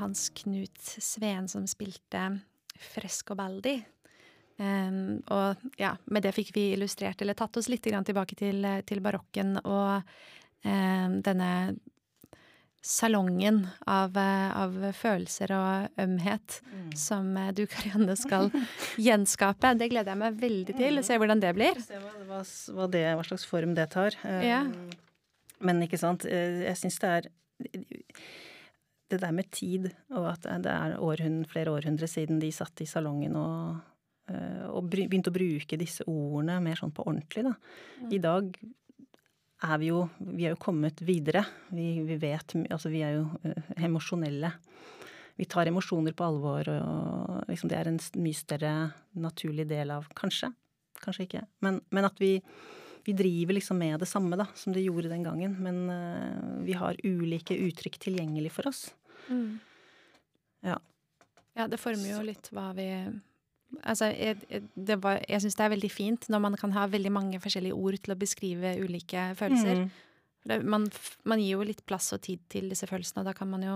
[0.00, 2.40] Hans Knut Sveen som spilte
[2.78, 3.78] Frescobaldi.
[4.58, 9.02] Um, og ja, med det fikk vi illustrert, eller tatt oss litt tilbake til, til
[9.04, 10.02] barokken og
[10.66, 11.52] um, denne
[12.82, 16.92] salongen av, av, følelser og ømhet mm.
[16.96, 18.50] som eh, du, Karianne, skal
[19.08, 19.74] gjenskape.
[19.78, 21.00] Det gleder jeg meg veldig til.
[21.00, 21.80] å Se hvordan det blir.
[21.84, 22.42] Se hva,
[22.78, 24.16] hva, det, hva slags form det tar.
[24.24, 24.62] Ja.
[25.58, 27.30] Men ikke sant, eh, jeg syns det er
[29.08, 32.88] det der med tid, og at det er århund, flere århundre siden de satt i
[32.88, 33.78] salongen og,
[34.30, 37.54] eh, og begynte å bruke disse ordene mer sånn på ordentlig, da.
[38.12, 38.52] I dag
[39.58, 41.44] er vi jo Vi er jo kommet videre.
[41.74, 44.52] Vi, vi vet Altså, vi er jo uh, emosjonelle.
[45.34, 48.72] Vi tar emosjoner på alvor, og liksom det er en mye større
[49.14, 50.52] naturlig del av Kanskje.
[50.98, 51.42] Kanskje ikke.
[51.62, 52.36] Men, men at vi
[53.08, 56.74] vi driver liksom med det samme da, som det gjorde den gangen, men uh, vi
[56.76, 58.82] har ulike uttrykk tilgjengelig for oss.
[59.32, 59.56] Mm.
[60.68, 60.76] Ja.
[61.56, 62.90] Ja, det former jo litt hva vi
[63.84, 67.10] Altså, jeg, det var, jeg syns det er veldig fint når man kan ha veldig
[67.12, 69.82] mange forskjellige ord til å beskrive ulike følelser.
[69.82, 69.90] Mm.
[70.48, 70.86] Det, man,
[71.28, 73.74] man, gir jo litt plass og tid til disse følelsene, og da kan man jo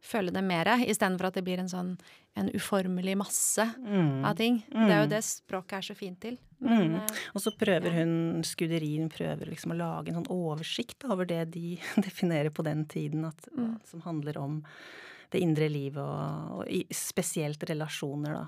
[0.00, 1.98] føle det mer, istedenfor at det blir en sånn
[2.38, 4.24] en uformelig masse Mm.
[4.24, 4.62] av ting.
[4.70, 6.38] Det er jo det språket er så fint til.
[6.60, 7.10] Men, mm.
[7.34, 11.76] Og så prøver hun, Skuderien prøver liksom å lage en sånn oversikt over det de
[12.06, 13.48] definerer på den tiden, at,
[13.84, 14.62] som handler om
[15.30, 18.46] det indre livet og, og i, spesielt relasjoner, da.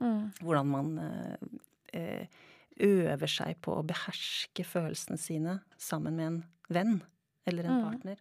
[0.00, 1.36] mm, Hvordan man eh,
[2.00, 2.26] eh,
[2.80, 7.02] øver seg på å beherske følelsene sine sammen med en venn
[7.46, 7.84] eller en Mm.
[7.90, 8.16] partner.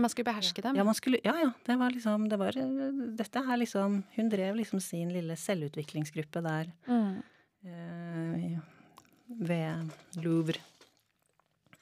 [0.00, 0.76] Man skulle beherske dem.
[0.76, 1.50] Ja, man skulle, ja, ja.
[1.66, 6.70] Det var liksom det var, Dette er liksom Hun drev liksom sin lille selvutviklingsgruppe der
[6.86, 7.22] Mm,
[7.64, 8.58] eh,
[9.28, 9.90] ved
[10.22, 10.60] Louvre.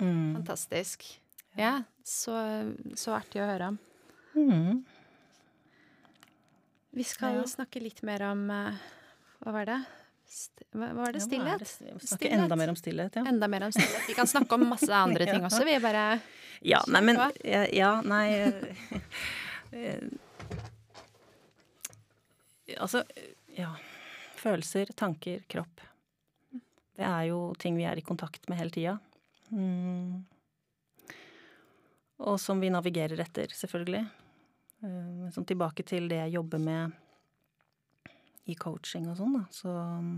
[0.01, 0.35] Mm.
[0.37, 1.05] fantastisk.
[1.57, 2.33] Ja, så,
[2.97, 3.79] så artig å høre om.
[4.35, 4.85] Mm.
[6.91, 7.43] Vi skal Ja.
[7.47, 8.75] snakke litt mer om eh,
[9.45, 9.81] Hva var det?
[10.73, 11.19] Hva var det?
[11.19, 11.59] Ja, hva er Stillhet?
[11.59, 11.95] det?
[11.95, 12.41] Vi snakker Stillhet.
[12.45, 13.25] enda mer om stillhet, ja.
[13.27, 14.05] Enda mer om stillhet.
[14.09, 16.21] Vi kan snakke om masse andre ting også, vi bare
[16.73, 17.17] Ja, nei, men
[17.73, 18.27] Ja, nei
[22.77, 23.01] Altså,
[23.57, 23.71] ja.
[24.37, 25.81] Følelser, tanker, kropp.
[26.97, 28.95] Det er jo ting vi er i kontakt med hele tida.
[29.51, 30.25] Mm.
[32.21, 34.05] Og som vi navigerer etter, selvfølgelig.
[34.85, 36.97] Eh, Sånn tilbake til det jeg jobber med
[38.51, 40.15] i coaching og sånn, da, så mm,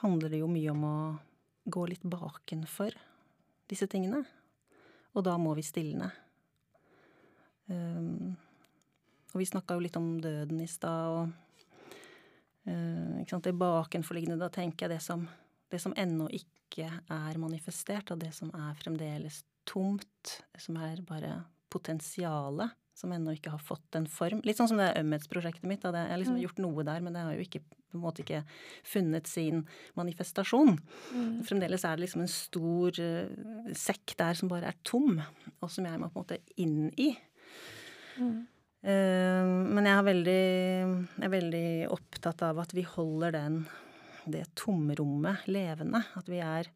[0.00, 0.96] handler det jo mye om å
[1.64, 2.94] gå litt bakenfor
[3.70, 4.22] disse tingene.
[5.14, 6.10] Og da må vi stilne.
[7.70, 8.34] Um,
[9.32, 11.30] og vi snakka jo litt om døden i stad, og
[12.68, 15.24] uh, ikke sant, det bakenforliggende, da tenker jeg det som,
[15.72, 21.00] det som ennå ikke er manifestert, og det som er fremdeles tomt, det som er
[21.06, 21.38] bare
[21.72, 24.40] potensialet, som ennå ikke har fått en form.
[24.46, 25.82] Litt sånn som det ømhetsprosjektet mitt.
[25.82, 28.44] Jeg har liksom gjort noe der, men det har jo ikke, på en måte ikke
[28.86, 29.64] funnet sin
[29.98, 30.78] manifestasjon.
[31.48, 35.18] Fremdeles er det liksom en stor uh, sekk der som bare er tom,
[35.58, 37.10] og som jeg må på en måte inn i.
[38.84, 40.42] Eh, men jeg er, veldig,
[41.16, 43.62] jeg er veldig opptatt av at vi holder den,
[44.28, 46.04] det tomrommet levende.
[46.14, 46.70] At vi er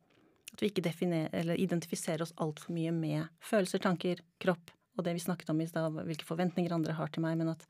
[0.49, 5.23] at vi ikke eller identifiserer oss altfor mye med følelser, tanker, kropp og det vi
[5.23, 7.65] snakket om i stad, hvilke forventninger andre har til meg, men at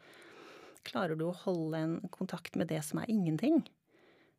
[0.88, 3.60] klarer du å holde en kontakt med det som er ingenting?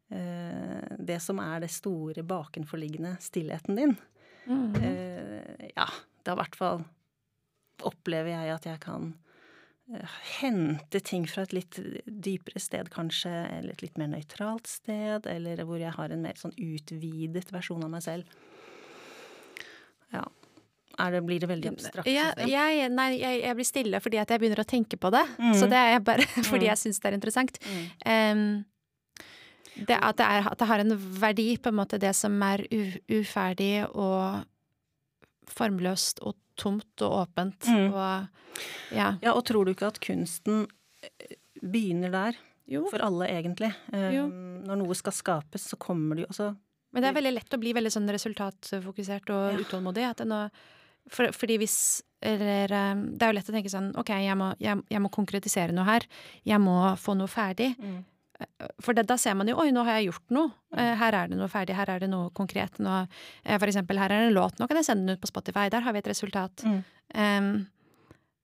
[0.09, 3.97] Eh, det som er det store bakenforliggende stillheten din?
[4.81, 5.85] Eh, ja,
[6.25, 6.85] da i hvert fall
[7.85, 9.11] opplever jeg at jeg kan
[9.93, 15.29] eh, hente ting fra et litt dypere sted, kanskje, eller et litt mer nøytralt sted,
[15.29, 18.39] eller hvor jeg har en mer sånn utvidet versjon av meg selv.
[20.09, 20.25] Ja.
[20.99, 22.07] Er det, blir det veldig abstrakt?
[22.11, 22.49] Ja, jeg?
[22.51, 25.21] jeg, nei, jeg, jeg blir stille fordi at jeg begynner å tenke på det.
[25.39, 25.53] Mm.
[25.55, 27.59] Så det er bare fordi jeg syns det er interessant.
[28.05, 28.43] Em,
[29.79, 32.65] det, at, det er, at det har en verdi, på en måte, det som er
[32.67, 32.81] u,
[33.21, 34.43] uferdig og
[35.49, 37.93] formløst og tomt og åpent Mm.
[37.93, 38.27] og
[38.91, 39.13] Ja.
[39.23, 40.65] Ja, og tror du ikke at kunsten
[41.03, 42.35] eh, begynner der?
[42.69, 42.83] Jo.
[42.91, 43.71] For alle, egentlig.
[43.93, 44.25] Um, Jo.
[44.67, 46.49] Når noe skal skapes, så kommer det jo altså
[46.91, 49.57] Men det er veldig lett å bli veldig sånn resultatfokusert og Ja.
[49.63, 50.03] utålmodig.
[50.09, 50.49] At det nå,
[51.13, 51.75] for, fordi hvis
[52.21, 55.11] Eller eh, det er jo lett å tenke sånn OK, jeg må, jeg, jeg må
[55.13, 56.07] konkretisere noe her.
[56.43, 57.69] Jeg må få noe ferdig.
[58.79, 60.51] For det, da ser man jo oi, nå har jeg gjort noe.
[60.75, 62.79] Eh, Her er det noe ferdig, her er det noe konkret.
[62.79, 63.01] Nå,
[63.43, 65.31] eh, for eksempel, her er det en låt, nå kan jeg sende den ut på
[65.31, 65.67] Spotify.
[65.71, 66.63] Der har vi et resultat.
[66.63, 66.77] Mm.
[67.15, 67.49] Um,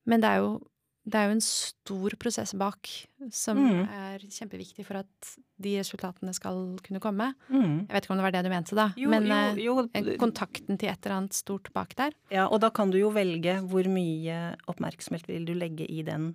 [0.05, 0.57] men det er, jo,
[1.05, 2.89] det er jo en stor prosess bak
[3.31, 3.83] som Mm.
[3.89, 7.33] er kjempeviktig for at de resultatene skal kunne komme.
[7.49, 7.85] Mm.
[7.87, 8.87] Jeg vet ikke om det var det du mente, da.
[8.97, 9.27] Jo, men
[9.57, 12.11] jo, eh, jo, kontakten til et eller annet stort bak der.
[12.31, 16.33] Ja, og da kan du jo velge hvor mye oppmerksomhet vil du legge i den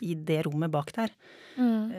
[0.00, 1.10] i det rommet bak der.
[1.58, 1.90] Mm.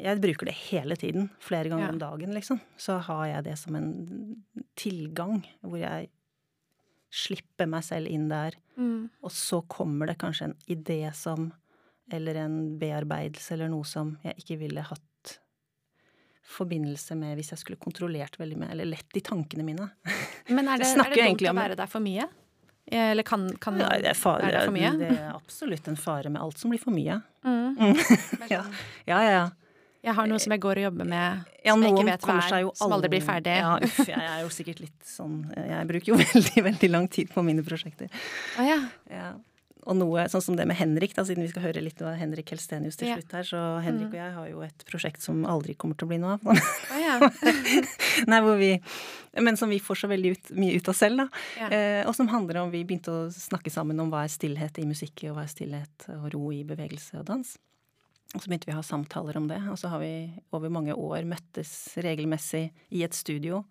[0.00, 1.28] Jeg bruker det hele tiden.
[1.38, 1.92] Flere ganger Ja.
[1.92, 2.60] om dagen, liksom.
[2.78, 4.42] Så har jeg det som en
[4.76, 6.08] tilgang hvor jeg
[7.14, 8.56] slipper meg selv inn der.
[8.76, 9.08] Mm.
[9.22, 11.52] Og så kommer det kanskje en idé som
[12.12, 15.38] Eller en bearbeidelse eller noe som jeg ikke ville hatt
[16.44, 19.86] forbindelse med hvis jeg skulle kontrollert veldig med, eller lett i tankene mine.
[20.52, 22.28] Men er det, er det dumt å være der for mye?
[22.84, 24.90] Eller kan, kan Nei, det er, fare, er det for mye?
[25.00, 27.20] det er absolutt en fare med alt som blir for mye.
[27.44, 27.96] Mm.
[28.52, 28.60] Ja,
[29.08, 29.44] ja, ja.
[30.04, 32.36] Jeg har noe som jeg går og jobber med, Ja, som jeg ikke vet hva
[32.42, 33.56] er, som aldri blir ferdig.
[33.56, 37.32] Ja, uff, jeg er jo sikkert litt sånn Jeg bruker jo veldig, veldig lang tid
[37.32, 38.12] på mine prosjekter.
[38.60, 38.78] Ah, ja.
[39.10, 39.32] Ja.
[39.84, 42.54] Og noe sånn som det med Henrik, da, siden vi skal høre litt av Henrik
[42.54, 43.48] Helstenius til slutt her.
[43.48, 46.38] Så Henrik og jeg har jo et prosjekt som aldri kommer til å bli noe
[46.38, 46.62] av.
[46.94, 47.18] Ah, ja.
[48.30, 48.70] Nei, hvor vi,
[49.44, 51.44] men som vi får så veldig ut, mye ut av selv, da.
[51.60, 51.68] Ja.
[51.68, 54.88] Eh, og som handler om Vi begynte å snakke sammen om hva er stillhet i
[54.88, 57.54] musikk, og hva er stillhet og ro i bevegelse og dans.
[58.34, 60.94] Og så begynte vi å ha samtaler om det, og så har vi over mange
[60.98, 63.62] år møttes regelmessig i et studio.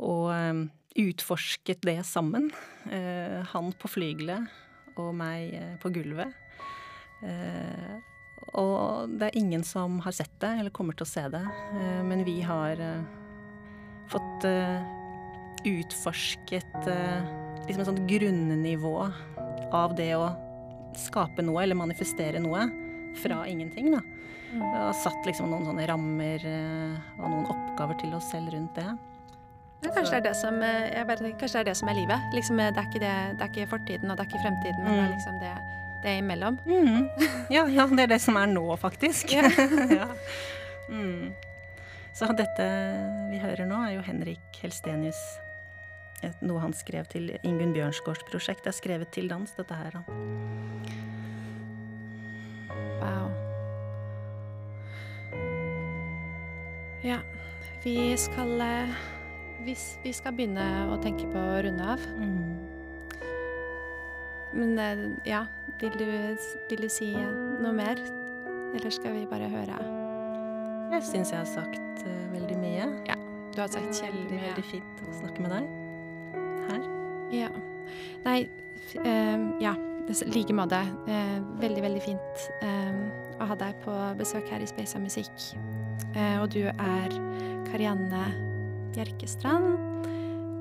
[0.00, 0.64] Og eh,
[0.94, 2.50] utforsket det sammen.
[2.90, 4.46] Eh, han på flygelet
[5.00, 6.34] og meg eh, på gulvet.
[7.24, 7.94] Eh,
[8.54, 11.42] og det er ingen som har sett det, eller kommer til å se det.
[12.04, 12.78] Men vi har
[14.12, 14.44] fått
[15.64, 16.76] utforsket
[17.64, 18.92] liksom et sånt grunnivå
[19.74, 20.28] av det å
[21.00, 22.68] skape noe, eller manifestere noe,
[23.22, 24.00] fra ingenting, da.
[24.54, 28.84] Og satt liksom noen sånne rammer eh, og noen oppgaver til oss selv rundt det.
[29.84, 32.28] Ja, kanskje, det er det som, eh, bare, kanskje det er det som er livet.
[32.36, 34.84] Liksom, eh, det, er ikke det, det er ikke fortiden og det er ikke fremtiden,
[34.84, 35.16] men det er Mm.
[35.16, 35.54] liksom det,
[36.04, 36.58] det er imellom.
[36.66, 37.08] Mm.
[37.50, 39.32] Ja, ja, det er det som er nå, faktisk.
[39.34, 39.50] Ja.
[40.00, 40.06] ja.
[40.88, 41.32] mm.
[42.14, 42.68] Så dette
[43.32, 45.18] vi hører nå, er jo Henrik Helstenius.
[46.40, 48.62] Noe han skrev til Ingunn Bjørnsgårds prosjekt.
[48.64, 49.98] Det er skrevet til dans, dette her.
[53.04, 53.30] Wow.
[57.04, 57.18] Ja,
[57.84, 58.94] vi skal eh,
[59.64, 62.02] vi, skal begynne å tenke på å runde av.
[64.54, 65.44] Men eh, ja,
[65.80, 66.06] vil du,
[66.70, 68.00] vil du si eh, noe mer?
[68.74, 69.78] Eller skal vi bare høre?
[70.94, 72.88] Jeg syns jeg har sagt uh, veldig mye.
[73.54, 74.42] Du har sagt Veldig, mye.
[74.48, 75.68] veldig fint å snakke med deg
[76.68, 76.86] her.
[77.34, 77.50] Ja.
[78.24, 78.38] Nei,
[78.98, 79.74] eh, ja.
[80.04, 80.80] I like måte.
[81.08, 82.96] Eh, veldig, veldig fint eh,
[83.40, 85.32] å ha deg på besøk her i of musikk.
[86.12, 87.16] Eh, og du er
[87.70, 88.26] Karianne
[88.92, 89.80] Bjerkestrand.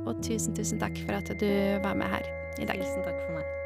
[0.07, 1.51] Og tusen, tusen takk for at du
[1.83, 2.79] var med her i dag.
[2.79, 3.62] Tusen takk for meg.